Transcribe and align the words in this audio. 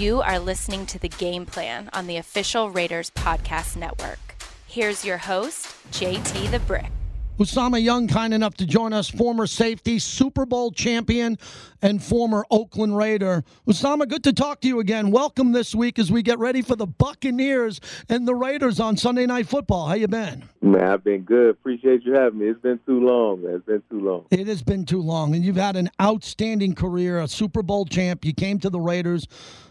You 0.00 0.22
are 0.22 0.38
listening 0.38 0.86
to 0.86 0.98
the 0.98 1.10
game 1.10 1.44
plan 1.44 1.90
on 1.92 2.06
the 2.06 2.16
official 2.16 2.70
Raiders 2.70 3.10
Podcast 3.10 3.76
Network. 3.76 4.34
Here's 4.66 5.04
your 5.04 5.18
host, 5.18 5.66
JT 5.92 6.50
the 6.50 6.58
Brick. 6.60 6.86
Usama 7.38 7.82
Young, 7.82 8.08
kind 8.08 8.32
enough 8.32 8.54
to 8.54 8.66
join 8.66 8.94
us, 8.94 9.10
former 9.10 9.46
safety, 9.46 9.98
Super 9.98 10.46
Bowl 10.46 10.72
champion, 10.72 11.36
and 11.82 12.02
former 12.02 12.46
Oakland 12.50 12.96
Raider. 12.96 13.44
Usama, 13.66 14.08
good 14.08 14.24
to 14.24 14.32
talk 14.32 14.62
to 14.62 14.68
you 14.68 14.80
again. 14.80 15.10
Welcome 15.10 15.52
this 15.52 15.74
week 15.74 15.98
as 15.98 16.10
we 16.10 16.22
get 16.22 16.38
ready 16.38 16.62
for 16.62 16.76
the 16.76 16.86
Buccaneers 16.86 17.78
and 18.08 18.26
the 18.26 18.34
Raiders 18.34 18.80
on 18.80 18.96
Sunday 18.96 19.26
Night 19.26 19.48
Football. 19.48 19.86
How 19.86 19.94
you 19.94 20.08
been? 20.08 20.48
Man, 20.62 20.84
I've 20.84 21.02
been 21.02 21.22
good. 21.22 21.50
Appreciate 21.50 22.04
you 22.04 22.12
having 22.12 22.38
me. 22.38 22.46
It's 22.48 22.60
been 22.60 22.80
too 22.84 23.00
long, 23.00 23.42
man. 23.42 23.54
It's 23.54 23.64
been 23.64 23.82
too 23.88 24.00
long. 24.00 24.26
It 24.30 24.46
has 24.46 24.62
been 24.62 24.84
too 24.84 25.00
long, 25.00 25.34
and 25.34 25.42
you've 25.42 25.56
had 25.56 25.74
an 25.74 25.90
outstanding 26.00 26.74
career, 26.74 27.18
a 27.18 27.28
Super 27.28 27.62
Bowl 27.62 27.86
champ. 27.86 28.26
You 28.26 28.34
came 28.34 28.58
to 28.60 28.68
the 28.68 28.80
Raiders 28.80 29.26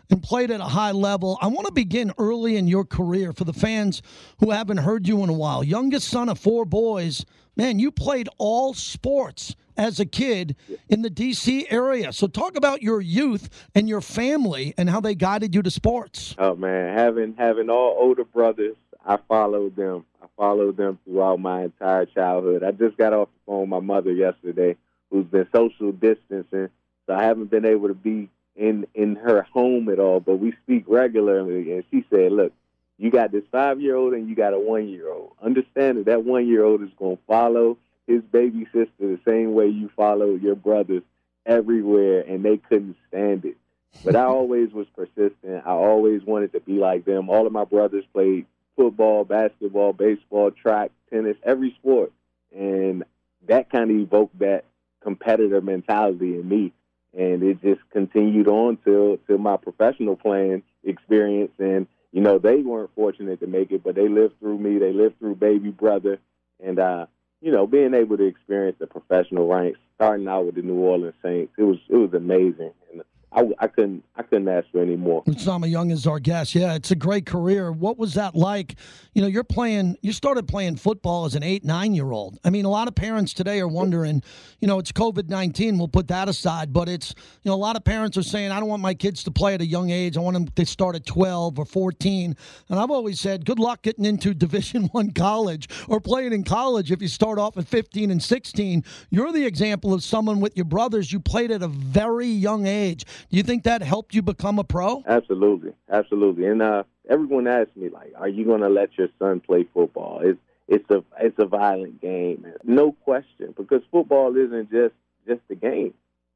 and 0.10 0.24
played 0.24 0.50
at 0.50 0.60
a 0.60 0.66
high 0.66 0.92
level. 0.92 1.38
I 1.42 1.48
want 1.48 1.68
to 1.68 1.74
begin 1.74 2.12
early 2.18 2.58
in 2.58 2.68
your 2.68 2.86
career 2.86 3.34
for 3.34 3.44
the 3.44 3.54
fans 3.54 4.02
who 4.40 4.50
haven't 4.50 4.78
heard 4.78 5.08
you 5.08 5.24
in 5.24 5.30
a 5.30 5.34
while. 5.34 5.64
Youngest 5.64 6.08
son 6.08 6.28
of 6.28 6.40
four 6.40 6.66
boys, 6.66 7.24
man, 7.56 7.78
you 7.78 7.92
played 7.92 8.28
all 8.40 8.74
sports 8.74 9.56
as 9.78 10.00
a 10.00 10.06
kid 10.06 10.56
in 10.90 11.04
the 11.04 11.10
D.C. 11.12 11.68
area. 11.70 12.12
So 12.12 12.26
talk 12.26 12.58
about 12.58 12.82
your 12.82 13.00
youth 13.00 13.68
and 13.76 13.88
your 13.88 14.02
family 14.02 14.74
and 14.76 14.90
how 14.90 15.00
they 15.02 15.14
guided 15.14 15.54
you 15.54 15.62
to 15.62 15.70
sports. 15.70 16.36
Oh 16.40 16.56
man, 16.56 16.98
having 16.98 17.36
having 17.38 17.70
all 17.70 17.96
older 18.00 18.26
brothers, 18.26 18.76
I 19.06 19.18
followed 19.28 19.76
them. 19.76 20.06
Followed 20.40 20.78
them 20.78 20.98
throughout 21.04 21.42
my 21.42 21.64
entire 21.64 22.06
childhood. 22.06 22.64
I 22.64 22.72
just 22.72 22.96
got 22.98 23.12
off 23.12 23.28
the 23.28 23.52
phone 23.52 23.60
with 23.60 23.70
my 23.70 23.80
mother 23.82 24.14
yesterday, 24.14 24.78
who's 25.12 25.26
been 25.26 25.50
social 25.54 25.92
distancing, 25.92 26.70
so 27.06 27.14
I 27.14 27.24
haven't 27.24 27.52
been 27.52 27.66
able 27.66 27.90
to 27.90 27.94
be 27.94 28.30
in 28.56 28.88
in 28.96 29.18
her 29.18 29.42
home 29.42 29.90
at 29.90 30.00
all, 30.00 30.22
but 30.22 30.38
we 30.38 30.54
speak 30.64 30.86
regularly. 30.88 31.74
And 31.74 31.84
she 31.92 32.06
said, 32.10 32.32
"Look, 32.32 32.54
you 32.98 33.12
got 33.12 33.34
this 33.34 33.44
five 33.52 33.82
year 33.82 33.98
old 33.98 34.14
and 34.14 34.30
you 34.30 34.36
got 34.36 34.54
a 34.54 34.60
one 34.60 34.88
year 34.88 35.12
old. 35.12 35.34
Understand 35.44 35.98
that 35.98 36.06
that 36.06 36.24
one 36.24 36.48
year 36.48 36.64
old 36.64 36.84
is 36.84 36.90
going 36.98 37.18
to 37.18 37.24
follow 37.28 37.78
his 38.08 38.22
baby 38.24 38.66
sister 38.66 38.90
the 39.00 39.20
same 39.28 39.54
way 39.54 39.68
you 39.68 39.90
follow 39.96 40.36
your 40.36 40.56
brothers 40.56 41.04
everywhere, 41.46 42.22
and 42.22 42.46
they 42.46 42.56
couldn't 42.58 42.96
stand 43.10 43.44
it. 43.44 43.58
But 44.06 44.16
I 44.16 44.24
always 44.38 44.72
was 44.72 44.88
persistent. 44.96 45.64
I 45.66 45.72
always 45.72 46.24
wanted 46.24 46.54
to 46.54 46.62
be 46.62 46.74
like 46.74 47.04
them. 47.04 47.30
All 47.30 47.46
of 47.46 47.52
my 47.52 47.66
brothers 47.66 48.06
played 48.14 48.46
football, 48.76 49.26
basketball, 49.26 49.94
baseball, 49.94 50.52
track, 50.52 50.92
tennis, 51.10 51.38
every 51.44 51.74
sport, 51.80 52.12
and 52.56 53.04
that 53.48 53.70
kind 53.70 53.90
of 53.90 53.98
evoked 53.98 54.40
that 54.40 54.66
competitor 55.02 55.62
mentality 55.62 56.36
in 56.36 56.48
me 56.48 56.74
and 57.18 57.42
it 57.44 57.62
just 57.62 57.82
continued 57.92 58.48
on 58.48 58.78
till 58.78 59.18
till 59.28 59.38
my 59.38 59.58
professional 59.58 60.16
playing 60.16 60.64
experience. 60.84 61.52
And 61.60 61.88
you 62.12 62.22
know, 62.22 62.40
they 62.40 62.58
weren't 62.58 62.94
fortunate 62.96 63.40
to 63.42 63.48
make 63.48 63.72
it, 63.72 63.84
but 63.84 63.96
they 63.96 64.08
lived 64.08 64.40
through 64.40 64.58
me. 64.58 64.78
They 64.78 64.94
lived 64.94 65.20
through 65.20 65.36
baby 65.36 65.70
brother, 65.70 66.20
and 66.64 66.80
uh, 66.80 67.06
you 67.42 67.52
know, 67.52 67.68
being 67.68 67.94
able 67.94 68.18
to 68.18 68.26
experience 68.26 68.78
the 68.80 68.88
professional 68.88 69.48
ranks, 69.48 69.80
starting 69.96 70.28
out 70.28 70.46
with 70.46 70.56
the 70.56 70.62
New 70.62 70.80
Orleans 70.80 71.16
Saints, 71.24 71.54
it 71.58 71.64
was 71.64 71.78
it 71.90 71.96
was 71.96 72.14
amazing. 72.14 72.72
And 72.92 73.02
I, 73.32 73.48
I 73.60 73.68
couldn't 73.68 74.04
I 74.16 74.24
couldn't 74.24 74.48
ask 74.48 74.68
for 74.72 74.82
any 74.82 74.96
more. 74.96 75.24
Usama 75.26 75.70
Young 75.70 75.92
is 75.92 76.08
our 76.08 76.20
guest. 76.20 76.56
Yeah, 76.56 76.74
it's 76.74 76.90
a 76.90 76.96
great 76.96 77.28
career. 77.28 77.72
What 77.72 77.98
was 77.98 78.16
that 78.16 78.36
like? 78.36 78.76
You 79.14 79.22
know, 79.22 79.28
you're 79.28 79.44
playing. 79.44 79.98
You 80.02 80.14
started 80.14 80.48
playing 80.48 80.78
football 80.78 81.26
as 81.26 81.36
an 81.36 81.44
eight 81.44 81.64
nine 81.64 81.94
year 81.94 82.12
old. 82.12 82.40
I 82.44 82.50
mean, 82.50 82.66
a 82.66 82.70
lot 82.70 82.88
of 82.88 82.96
parents 82.96 83.34
today 83.34 83.60
are 83.60 83.68
wondering. 83.68 84.24
You 84.60 84.68
know, 84.68 84.80
it's 84.80 84.92
COVID 84.92 85.30
nineteen. 85.30 85.78
We'll 85.78 85.88
put 85.88 86.08
that 86.08 86.28
aside, 86.28 86.74
but 86.74 86.90
it's 86.90 87.14
you 87.44 87.50
know 87.50 87.56
a 87.56 87.58
lot 87.58 87.76
of 87.76 87.84
parents 87.84 88.18
are 88.18 88.24
saying 88.24 88.52
I 88.52 88.60
don't 88.60 88.70
want 88.70 88.82
my 88.82 88.96
kids 88.96 89.24
to 89.26 89.32
play 89.32 89.54
at 89.54 89.62
a 89.62 89.66
young 89.66 89.92
age. 89.92 90.18
I 90.18 90.22
want 90.22 90.34
them 90.34 90.48
to 90.48 90.66
start 90.66 90.96
at 90.96 91.06
twelve 91.06 91.60
or 91.60 91.66
fourteen. 91.66 92.36
And 92.70 92.80
I've 92.80 92.92
always 92.92 93.20
said, 93.20 93.46
good 93.46 93.60
luck 93.60 93.84
getting 93.84 94.06
into 94.06 94.34
Division 94.50 94.86
One 94.86 95.12
college 95.12 95.70
or 95.88 96.02
playing 96.02 96.34
in 96.34 96.44
college 96.44 96.92
if 96.92 97.00
you 97.00 97.08
start 97.08 97.38
off 97.38 97.58
at 97.58 97.68
fifteen 97.68 98.10
and 98.10 98.22
sixteen. 98.22 98.84
You're 99.12 99.32
the 99.32 99.46
example 99.46 99.94
of 99.94 100.04
someone 100.04 100.40
with 100.40 100.56
your 100.56 100.66
brothers. 100.66 101.14
You 101.14 101.20
played 101.20 101.52
at 101.52 101.62
a 101.62 101.68
very 101.68 102.28
young 102.28 102.66
age. 102.66 103.06
Do 103.30 103.38
you 103.38 103.44
think 103.44 103.64
that 103.64 103.82
helped 103.82 104.14
you 104.14 104.22
become 104.22 104.60
a 104.60 104.64
pro? 104.64 105.04
Absolutely, 105.08 105.74
absolutely. 105.90 106.46
And 106.46 106.62
uh, 106.62 106.84
everyone 107.10 107.48
asks 107.48 107.76
me 107.76 107.90
like, 107.90 108.14
"Are 108.18 108.28
you 108.30 108.46
going 108.46 108.62
to 108.62 108.70
let 108.70 108.98
your 108.98 109.10
son 109.20 109.40
play 109.40 109.66
football?" 109.74 110.22
It's 110.24 110.40
it's 110.70 110.90
a 110.92 111.04
it's 111.20 111.40
a 111.40 111.46
violent 111.46 112.00
game, 112.00 112.46
no 112.64 112.92
question, 112.92 113.54
because 113.58 113.82
football 113.92 114.36
isn't 114.38 114.72
just 114.72 114.94
just 115.28 115.42
a 115.50 115.56
game. 115.56 115.94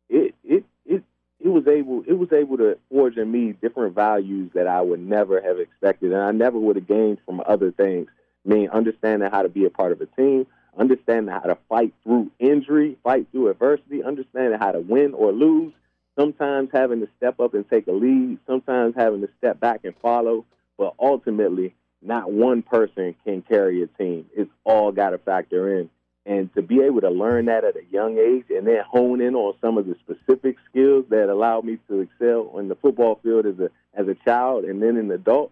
It 0.09 0.33
it 0.43 0.65
it 0.85 1.03
it 1.39 1.49
was 1.49 1.67
able 1.67 2.03
it 2.07 2.13
was 2.13 2.33
able 2.33 2.57
to 2.57 2.77
forge 2.89 3.17
in 3.17 3.31
me 3.31 3.53
different 3.53 3.93
values 3.93 4.49
that 4.55 4.67
I 4.67 4.81
would 4.81 4.99
never 4.99 5.41
have 5.41 5.59
expected, 5.59 6.11
and 6.11 6.21
I 6.21 6.31
never 6.31 6.57
would 6.57 6.77
have 6.77 6.87
gained 6.87 7.19
from 7.25 7.43
other 7.45 7.71
things. 7.71 8.07
I 8.45 8.49
mean, 8.49 8.69
understanding 8.69 9.29
how 9.31 9.43
to 9.43 9.49
be 9.49 9.65
a 9.65 9.69
part 9.69 9.91
of 9.91 10.01
a 10.01 10.07
team, 10.07 10.47
understanding 10.77 11.31
how 11.31 11.41
to 11.41 11.57
fight 11.69 11.93
through 12.03 12.31
injury, 12.39 12.97
fight 13.03 13.27
through 13.31 13.49
adversity, 13.49 14.03
understanding 14.03 14.59
how 14.59 14.71
to 14.71 14.79
win 14.79 15.13
or 15.13 15.31
lose, 15.31 15.73
sometimes 16.17 16.69
having 16.71 17.01
to 17.01 17.07
step 17.17 17.39
up 17.39 17.53
and 17.53 17.69
take 17.69 17.87
a 17.87 17.91
lead, 17.91 18.39
sometimes 18.47 18.95
having 18.95 19.21
to 19.21 19.29
step 19.37 19.59
back 19.59 19.81
and 19.83 19.95
follow, 20.01 20.45
but 20.77 20.93
ultimately, 20.99 21.75
not 22.01 22.31
one 22.31 22.61
person 22.61 23.15
can 23.25 23.41
carry 23.41 23.81
a 23.81 23.87
team. 23.87 24.25
It's 24.35 24.51
all 24.63 24.91
got 24.91 25.11
to 25.11 25.17
factor 25.17 25.79
in. 25.79 25.89
And 26.25 26.53
to 26.55 26.61
be 26.61 26.81
able 26.81 27.01
to 27.01 27.09
learn 27.09 27.45
that 27.45 27.65
at 27.65 27.75
a 27.75 27.83
young 27.91 28.17
age 28.17 28.45
and 28.49 28.65
then 28.65 28.81
hone 28.87 29.19
in 29.19 29.35
on 29.35 29.55
some 29.59 29.77
of 29.77 29.85
the 29.85 29.95
specific 29.95 30.55
skills 30.69 31.05
that 31.09 31.29
allowed 31.29 31.65
me 31.65 31.79
to 31.89 32.01
excel 32.01 32.49
on 32.53 32.69
the 32.69 32.75
football 32.75 33.19
field 33.21 33.45
as 33.45 33.59
a 33.59 33.69
as 33.93 34.07
a 34.07 34.15
child 34.25 34.63
and 34.63 34.81
then 34.81 34.97
an 34.97 35.11
adult, 35.11 35.51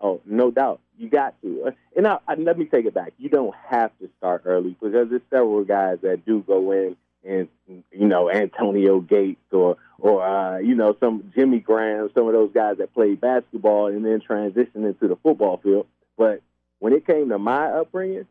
oh, 0.00 0.20
no 0.24 0.50
doubt, 0.50 0.80
you 0.96 1.10
got 1.10 1.34
to. 1.42 1.72
And 1.96 2.06
I, 2.06 2.18
I, 2.26 2.34
let 2.36 2.58
me 2.58 2.64
take 2.64 2.86
it 2.86 2.94
back. 2.94 3.12
You 3.18 3.28
don't 3.28 3.54
have 3.68 3.90
to 4.00 4.08
start 4.18 4.42
early 4.44 4.76
because 4.80 4.92
there's 5.10 5.20
several 5.28 5.64
guys 5.64 5.98
that 6.02 6.24
do 6.24 6.42
go 6.46 6.70
in 6.72 6.96
and 7.24 7.48
you 7.66 8.06
know 8.06 8.30
Antonio 8.30 9.00
Gates 9.00 9.52
or 9.52 9.76
or 9.98 10.26
uh, 10.26 10.58
you 10.58 10.74
know 10.74 10.96
some 11.00 11.32
Jimmy 11.34 11.60
Graham, 11.60 12.10
some 12.14 12.26
of 12.26 12.32
those 12.32 12.50
guys 12.52 12.78
that 12.78 12.94
played 12.94 13.20
basketball 13.20 13.86
and 13.86 14.04
then 14.04 14.20
transitioned 14.20 14.86
into 14.86 15.08
the 15.08 15.16
football 15.22 15.58
field. 15.62 15.86
But 16.16 16.42
when 16.80 16.92
it 16.92 17.06
came 17.06 17.28
to 17.28 17.38
my 17.38 17.66
upbringing, 17.66 18.26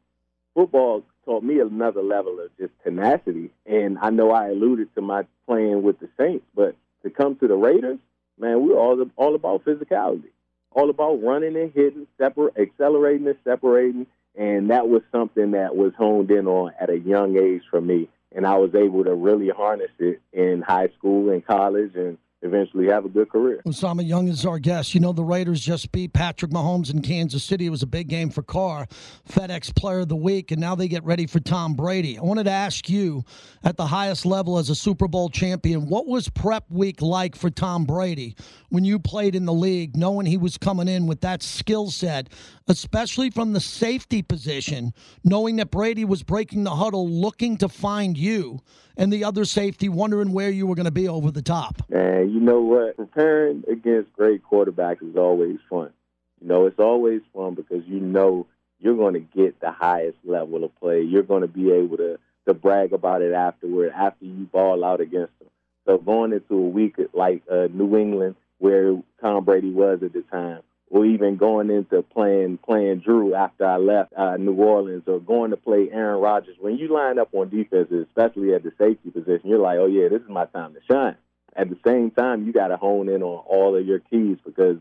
football 0.54 1.04
taught 1.26 1.44
me 1.44 1.60
another 1.60 2.02
level 2.02 2.40
of 2.40 2.56
just 2.58 2.74
tenacity. 2.84 3.52
And 3.66 3.98
I 4.00 4.10
know 4.10 4.32
I 4.32 4.50
alluded 4.50 4.94
to 4.96 5.02
my 5.02 5.26
playing 5.46 5.84
with 5.84 6.00
the 6.00 6.10
Saints, 6.18 6.46
but 6.56 6.76
to 7.04 7.10
come 7.10 7.36
to 7.38 7.48
the 7.48 7.56
Raiders, 7.56 8.00
man, 8.38 8.66
we 8.66 8.74
are 8.74 8.78
all 8.78 9.06
all 9.16 9.36
about 9.36 9.64
physicality, 9.64 10.30
all 10.72 10.90
about 10.90 11.24
running 11.24 11.56
and 11.56 11.72
hitting, 11.74 12.08
separate, 12.18 12.58
accelerating 12.58 13.28
and 13.28 13.38
separating. 13.44 14.08
And 14.36 14.70
that 14.70 14.88
was 14.88 15.02
something 15.12 15.52
that 15.52 15.76
was 15.76 15.92
honed 15.98 16.32
in 16.32 16.48
on 16.48 16.72
at 16.80 16.90
a 16.90 16.98
young 16.98 17.38
age 17.38 17.64
for 17.70 17.82
me 17.82 18.08
and 18.34 18.46
I 18.46 18.58
was 18.58 18.74
able 18.76 19.04
to 19.04 19.14
really 19.14 19.50
harness 19.50 19.92
it 20.00 20.22
in 20.34 20.62
high 20.62 20.90
school 20.98 21.30
and 21.30 21.46
college 21.46 21.96
and 21.96 22.18
eventually 22.42 22.88
have 22.88 23.06
a 23.06 23.10
good 23.10 23.30
career. 23.30 23.62
Usama 23.66 24.08
Young 24.08 24.28
is 24.28 24.46
our 24.46 24.60
guest. 24.60 24.94
You 24.94 25.00
know, 25.00 25.14
the 25.14 25.24
Raiders 25.24 25.62
just 25.62 25.92
beat 25.92 26.14
Patrick 26.14 26.52
Mahomes 26.52 26.92
in 26.92 27.02
Kansas 27.02 27.44
City. 27.44 27.68
It 27.68 27.70
was 27.70 27.84
a 27.84 27.88
big 27.88 28.08
game 28.08 28.30
for 28.30 28.42
Carr, 28.42 28.88
FedEx 29.30 29.76
Player 29.76 30.00
of 30.00 30.10
the 30.10 30.16
Week, 30.16 30.52
and 30.52 30.60
now 30.60 30.76
they 30.76 30.88
get 30.88 31.04
ready 31.04 31.28
for 31.28 31.40
Tom 31.40 31.76
Brady. 31.76 32.18
I 32.18 32.22
wanted 32.22 32.46
to 32.46 32.52
ask 32.52 32.90
you, 32.90 33.24
at 33.64 33.78
the 33.78 33.86
highest 33.86 34.26
level 34.26 34.58
as 34.58 34.70
a 34.70 34.76
Super 34.76 35.08
Bowl 35.08 35.30
champion, 35.30 35.88
what 35.88 36.08
was 36.08 36.30
prep 36.30 36.66
week 36.70 37.02
like 37.02 37.36
for 37.36 37.50
Tom 37.50 37.86
Brady 37.86 38.36
when 38.70 38.84
you 38.84 39.00
played 39.00 39.36
in 39.36 39.46
the 39.46 39.54
league, 39.54 39.96
knowing 39.96 40.26
he 40.26 40.38
was 40.38 40.58
coming 40.58 40.88
in 40.88 41.08
with 41.08 41.22
that 41.22 41.44
skill 41.44 41.92
set, 41.92 42.30
especially 42.68 43.30
from 43.30 43.54
the 43.54 43.60
safety 43.60 44.22
position, 44.22 44.94
knowing 45.24 45.58
that 45.58 45.72
Brady 45.72 46.06
was 46.06 46.24
breaking 46.24 46.64
the 46.64 46.76
huddle, 46.76 47.08
looking 47.08 47.58
to 47.58 47.70
find 47.70 48.18
you? 48.18 48.62
and 48.98 49.12
the 49.12 49.24
other 49.24 49.46
safety 49.46 49.90
wondering 49.90 50.32
where 50.32 50.50
you 50.50 50.68
were 50.68 50.76
going 50.76 50.86
to 50.86 50.92
be 50.92 51.08
over 51.08 51.32
the 51.32 51.42
top? 51.42 51.82
And 51.90 52.31
you 52.32 52.40
know 52.40 52.62
what? 52.62 52.96
Preparing 52.96 53.64
against 53.70 54.14
great 54.14 54.42
quarterbacks 54.44 55.08
is 55.08 55.16
always 55.16 55.58
fun. 55.70 55.92
You 56.42 56.48
know, 56.48 56.66
it's 56.66 56.80
always 56.80 57.22
fun 57.34 57.56
because 57.56 57.84
you 57.86 58.00
know 58.00 58.48
you're 58.80 58.96
going 58.96 59.14
to 59.14 59.20
get 59.20 59.60
the 59.60 59.72
highest 59.72 60.18
level 60.24 60.64
of 60.64 60.76
play. 60.80 61.02
You're 61.02 61.24
going 61.24 61.42
to 61.42 61.48
be 61.48 61.72
able 61.72 61.98
to 61.98 62.20
to 62.48 62.54
brag 62.56 62.92
about 62.92 63.22
it 63.22 63.34
afterward 63.34 63.92
after 63.96 64.26
you 64.26 64.46
ball 64.46 64.84
out 64.84 65.00
against 65.00 65.38
them. 65.38 65.50
So 65.86 66.00
going 66.00 66.34
into 66.34 66.56
a 66.56 66.70
week 66.70 66.96
like 67.14 67.44
uh, 67.52 67.68
New 67.72 67.96
England, 67.98 68.36
where 68.58 69.00
Tom 69.22 69.44
Brady 69.44 69.70
was 69.70 70.02
at 70.02 70.14
the 70.14 70.24
time, 70.24 70.62
or 70.90 71.06
even 71.06 71.38
going 71.38 71.70
into 71.70 72.02
playing 72.02 72.58
playing 72.58 73.00
Drew 73.00 73.36
after 73.36 73.66
I 73.66 73.78
left 73.78 74.14
uh, 74.14 74.38
New 74.38 74.56
Orleans, 74.56 75.04
or 75.06 75.20
going 75.20 75.52
to 75.52 75.58
play 75.58 75.90
Aaron 75.92 76.22
Rodgers. 76.22 76.56
When 76.60 76.78
you 76.78 76.88
line 76.88 77.20
up 77.20 77.30
on 77.34 77.50
defenses, 77.50 78.08
especially 78.08 78.54
at 78.54 78.64
the 78.64 78.72
safety 78.78 79.12
position, 79.12 79.50
you're 79.50 79.60
like, 79.60 79.78
oh 79.80 79.88
yeah, 79.88 80.08
this 80.08 80.22
is 80.22 80.30
my 80.30 80.46
time 80.46 80.74
to 80.74 80.80
shine. 80.90 81.18
At 81.56 81.70
the 81.70 81.78
same 81.86 82.12
time, 82.12 82.46
you 82.46 82.54
got 82.54 82.70
to 82.70 82.78
hone 82.78 83.10
in 83.10 83.24
on 83.24 83.44
all 83.46 83.76
of 83.76 83.86
your 83.86 84.00
keys 84.00 84.38
because 84.46 84.78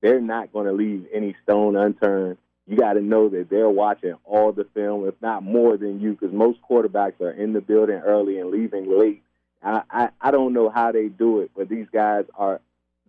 they're 0.00 0.20
not 0.20 0.52
going 0.52 0.66
to 0.66 0.72
leave 0.72 1.06
any 1.12 1.34
stone 1.42 1.76
unturned. 1.76 2.38
You 2.66 2.78
got 2.78 2.94
to 2.94 3.02
know 3.02 3.28
that 3.28 3.50
they're 3.50 3.68
watching 3.68 4.14
all 4.24 4.52
the 4.52 4.66
film, 4.74 5.06
if 5.06 5.14
not 5.20 5.42
more 5.42 5.76
than 5.76 6.00
you, 6.00 6.12
because 6.12 6.32
most 6.32 6.58
quarterbacks 6.68 7.20
are 7.20 7.30
in 7.30 7.52
the 7.52 7.60
building 7.60 7.96
early 7.96 8.38
and 8.38 8.50
leaving 8.50 8.98
late. 8.98 9.22
I, 9.62 9.82
I 9.90 10.08
I 10.20 10.30
don't 10.30 10.52
know 10.52 10.70
how 10.70 10.92
they 10.92 11.08
do 11.08 11.40
it, 11.40 11.50
but 11.56 11.68
these 11.68 11.86
guys 11.92 12.24
are 12.34 12.60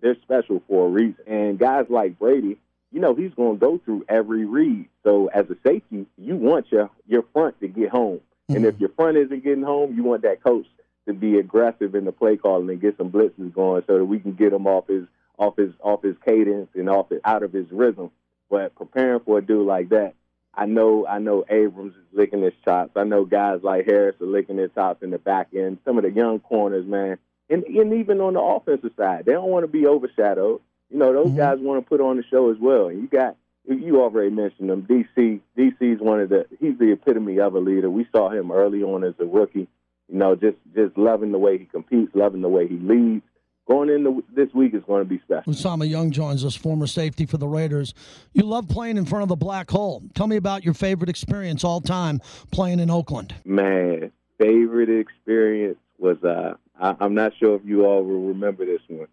they're 0.01 0.17
special 0.23 0.61
for 0.67 0.87
a 0.87 0.89
reason. 0.89 1.23
And 1.25 1.59
guys 1.59 1.85
like 1.89 2.19
Brady, 2.19 2.57
you 2.91 2.99
know, 2.99 3.15
he's 3.15 3.33
going 3.33 3.57
to 3.57 3.59
go 3.59 3.77
through 3.83 4.05
every 4.07 4.45
read. 4.45 4.87
So 5.03 5.27
as 5.27 5.45
a 5.49 5.55
safety, 5.65 6.05
you 6.17 6.35
want 6.35 6.71
your 6.71 6.89
your 7.07 7.23
front 7.33 7.59
to 7.61 7.67
get 7.67 7.89
home. 7.89 8.19
Mm-hmm. 8.49 8.55
And 8.55 8.65
if 8.65 8.79
your 8.79 8.89
front 8.89 9.17
isn't 9.17 9.43
getting 9.43 9.63
home, 9.63 9.95
you 9.95 10.03
want 10.03 10.21
that 10.23 10.43
coach 10.43 10.65
to 11.07 11.13
be 11.13 11.37
aggressive 11.37 11.95
in 11.95 12.05
the 12.05 12.11
play 12.11 12.37
calling 12.37 12.69
and 12.69 12.81
get 12.81 12.97
some 12.97 13.11
blitzes 13.11 13.53
going 13.53 13.83
so 13.87 13.97
that 13.97 14.05
we 14.05 14.19
can 14.19 14.33
get 14.33 14.53
him 14.53 14.67
off 14.67 14.87
his 14.87 15.05
off 15.37 15.57
his 15.57 15.71
off 15.81 16.01
his 16.01 16.15
cadence 16.25 16.69
and 16.75 16.89
off 16.89 17.11
it, 17.11 17.21
out 17.23 17.43
of 17.43 17.53
his 17.53 17.69
rhythm. 17.71 18.11
But 18.49 18.75
preparing 18.75 19.19
for 19.21 19.39
a 19.39 19.45
dude 19.45 19.65
like 19.65 19.89
that, 19.89 20.13
I 20.53 20.65
know 20.65 21.05
I 21.05 21.19
know 21.19 21.45
Abrams 21.49 21.93
is 21.93 22.13
licking 22.13 22.41
his 22.41 22.53
chops. 22.63 22.91
I 22.95 23.03
know 23.03 23.25
guys 23.25 23.59
like 23.63 23.85
Harris 23.85 24.15
are 24.21 24.25
licking 24.25 24.57
their 24.57 24.69
chops 24.69 25.03
in 25.03 25.09
the 25.09 25.17
back 25.17 25.49
end. 25.55 25.79
Some 25.85 25.97
of 25.97 26.03
the 26.03 26.11
young 26.11 26.39
corners, 26.39 26.85
man, 26.85 27.17
and, 27.49 27.63
and 27.63 27.93
even 27.93 28.21
on 28.21 28.33
the 28.33 28.41
offensive 28.41 28.91
side, 28.97 29.25
they 29.25 29.33
don't 29.33 29.49
want 29.49 29.63
to 29.63 29.71
be 29.71 29.85
overshadowed. 29.85 30.61
You 30.89 30.99
know, 30.99 31.13
those 31.13 31.27
mm-hmm. 31.27 31.37
guys 31.37 31.57
want 31.59 31.83
to 31.83 31.89
put 31.89 32.01
on 32.01 32.17
the 32.17 32.23
show 32.23 32.51
as 32.51 32.57
well. 32.59 32.87
And 32.87 33.01
you 33.01 33.07
got 33.07 33.35
you 33.67 34.01
already 34.01 34.29
mentioned 34.29 34.69
him. 34.69 34.83
DC 34.83 35.41
DC 35.57 35.81
is 35.81 35.99
one 35.99 36.19
of 36.21 36.29
the 36.29 36.45
he's 36.59 36.77
the 36.77 36.91
epitome 36.91 37.39
of 37.39 37.55
a 37.55 37.59
leader. 37.59 37.89
We 37.89 38.07
saw 38.11 38.29
him 38.29 38.51
early 38.51 38.83
on 38.83 39.03
as 39.03 39.15
a 39.19 39.25
rookie. 39.25 39.67
You 40.09 40.19
know, 40.19 40.35
just 40.35 40.57
just 40.75 40.97
loving 40.97 41.31
the 41.31 41.37
way 41.37 41.57
he 41.57 41.65
competes, 41.65 42.11
loving 42.13 42.41
the 42.41 42.49
way 42.49 42.67
he 42.67 42.77
leads. 42.77 43.23
Going 43.67 43.89
into 43.89 44.23
this 44.35 44.53
week 44.53 44.75
is 44.75 44.83
going 44.85 45.03
to 45.03 45.09
be 45.09 45.19
special. 45.25 45.51
Usama 45.51 45.89
Young 45.89 46.11
joins 46.11 46.45
us, 46.45 46.55
former 46.55 46.85
safety 46.85 47.25
for 47.25 47.37
the 47.37 47.47
Raiders. 47.47 47.95
You 48.33 48.43
love 48.43 48.69
playing 48.69 48.97
in 48.97 49.05
front 49.05 49.23
of 49.23 49.29
the 49.29 49.35
black 49.35 49.71
hole. 49.71 50.03
Tell 50.13 50.27
me 50.27 50.35
about 50.35 50.63
your 50.63 50.75
favorite 50.75 51.09
experience 51.09 51.63
all 51.63 51.81
time 51.81 52.21
playing 52.51 52.79
in 52.79 52.91
Oakland. 52.91 53.33
Man, 53.43 54.11
favorite 54.39 54.91
experience 54.91 55.79
was 55.97 56.23
uh, 56.23 56.53
I, 56.79 56.95
I'm 56.99 57.15
not 57.15 57.33
sure 57.39 57.55
if 57.55 57.65
you 57.65 57.85
all 57.85 58.03
will 58.03 58.27
remember 58.27 58.65
this 58.65 58.81
one. 58.87 59.07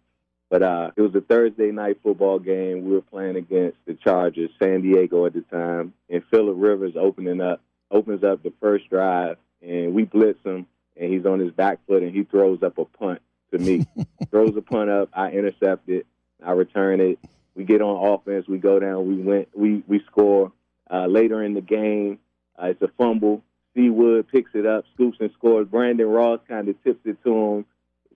But 0.51 0.61
uh, 0.61 0.91
it 0.95 1.01
was 1.01 1.15
a 1.15 1.21
Thursday 1.21 1.71
night 1.71 1.97
football 2.03 2.37
game. 2.37 2.85
We 2.85 2.91
were 2.91 3.01
playing 3.01 3.37
against 3.37 3.77
the 3.87 3.95
Chargers, 3.95 4.51
San 4.61 4.83
Diego 4.83 5.25
at 5.25 5.33
the 5.33 5.41
time, 5.41 5.95
and 6.09 6.21
Philip 6.29 6.55
Rivers 6.59 6.93
opening 6.95 7.41
up 7.41 7.59
opens 7.89 8.23
up 8.23 8.43
the 8.43 8.53
first 8.61 8.87
drive, 8.87 9.37
and 9.63 9.95
we 9.95 10.03
blitz 10.03 10.37
him, 10.43 10.67
and 10.97 11.11
he's 11.11 11.25
on 11.25 11.39
his 11.39 11.51
back 11.51 11.79
foot, 11.87 12.03
and 12.03 12.13
he 12.15 12.23
throws 12.23 12.61
up 12.63 12.77
a 12.77 12.85
punt 12.85 13.21
to 13.51 13.59
me. 13.59 13.85
throws 14.31 14.55
a 14.55 14.61
punt 14.61 14.89
up, 14.89 15.09
I 15.13 15.31
intercept 15.31 15.89
it, 15.89 16.05
I 16.43 16.51
return 16.51 16.99
it. 16.99 17.19
We 17.55 17.63
get 17.63 17.81
on 17.81 18.13
offense, 18.13 18.47
we 18.47 18.57
go 18.57 18.79
down, 18.79 19.07
we 19.07 19.15
went, 19.15 19.49
we 19.55 19.83
we 19.87 20.03
score. 20.11 20.51
Uh, 20.89 21.07
later 21.07 21.41
in 21.43 21.53
the 21.53 21.61
game, 21.61 22.19
uh, 22.61 22.67
it's 22.67 22.81
a 22.81 22.87
fumble. 22.97 23.43
C-Wood 23.75 24.27
picks 24.27 24.51
it 24.53 24.65
up, 24.65 24.85
scoops 24.93 25.17
and 25.19 25.31
scores. 25.33 25.67
Brandian 25.67 26.11
Ross 26.11 26.39
kind 26.47 26.67
of 26.67 26.81
tips 26.83 27.05
it 27.05 27.23
to 27.23 27.35
him. 27.35 27.65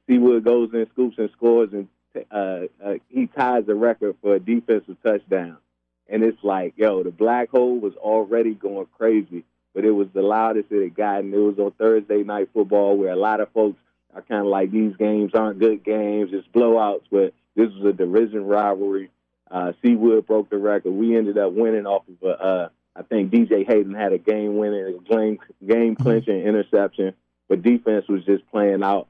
C-Wood 0.08 0.44
goes 0.44 0.70
in, 0.74 0.88
scoops 0.94 1.18
and 1.18 1.30
scores, 1.32 1.70
and 1.74 1.88
uh, 2.32 2.68
uh, 2.84 2.94
he 3.10 3.28
ties 3.28 3.66
the 3.66 3.76
record 3.76 4.16
for 4.22 4.36
a 4.36 4.40
defensive 4.40 4.98
touchdown. 5.04 5.58
And 6.10 6.24
it's 6.24 6.42
like, 6.44 6.74
yo, 6.78 7.04
the 7.04 7.12
black 7.12 7.50
hole 7.50 7.78
was 7.80 7.94
already 7.96 8.54
going 8.54 8.88
crazy, 8.98 9.44
but 9.78 9.86
it 9.86 9.92
was 9.92 10.08
the 10.12 10.24
loudest 10.24 10.72
it 10.72 10.82
had 10.82 10.96
gotten. 10.96 11.32
It 11.32 11.38
was 11.38 11.60
on 11.60 11.70
Thursday 11.74 12.24
night 12.24 12.50
football 12.52 12.98
where 12.98 13.12
a 13.12 13.16
lot 13.16 13.42
of 13.42 13.52
folks 13.52 13.80
are 14.16 14.24
kind 14.24 14.42
of 14.42 14.48
like, 14.48 14.72
these 14.72 14.96
games 14.96 15.36
aren't 15.36 15.60
good 15.60 15.84
games, 15.84 16.32
it's 16.34 16.48
blowouts, 16.48 17.04
but 17.12 17.36
this 17.56 17.70
was 17.76 17.86
a 17.86 17.94
division 17.94 18.44
rivalry. 18.48 19.12
Uh, 19.52 19.74
C-Wood 19.84 20.26
broke 20.26 20.50
the 20.50 20.58
record. 20.58 20.94
We 20.94 21.16
ended 21.16 21.38
up 21.38 21.54
winning 21.54 21.86
off 21.86 22.06
of 22.08 22.28
a, 22.28 22.44
uh, 22.44 22.70
I 22.96 23.04
think 23.04 23.32
DJ 23.32 23.68
Hayden 23.68 23.94
had 23.94 24.14
a 24.14 24.18
game 24.18 24.58
winning, 24.58 24.98
game 25.08 25.38
game 25.64 25.96
clinching 25.96 26.42
interception, 26.42 27.14
but 27.48 27.62
defense 27.62 28.08
was 28.08 28.26
just 28.26 28.50
playing 28.50 28.82
out 28.82 29.08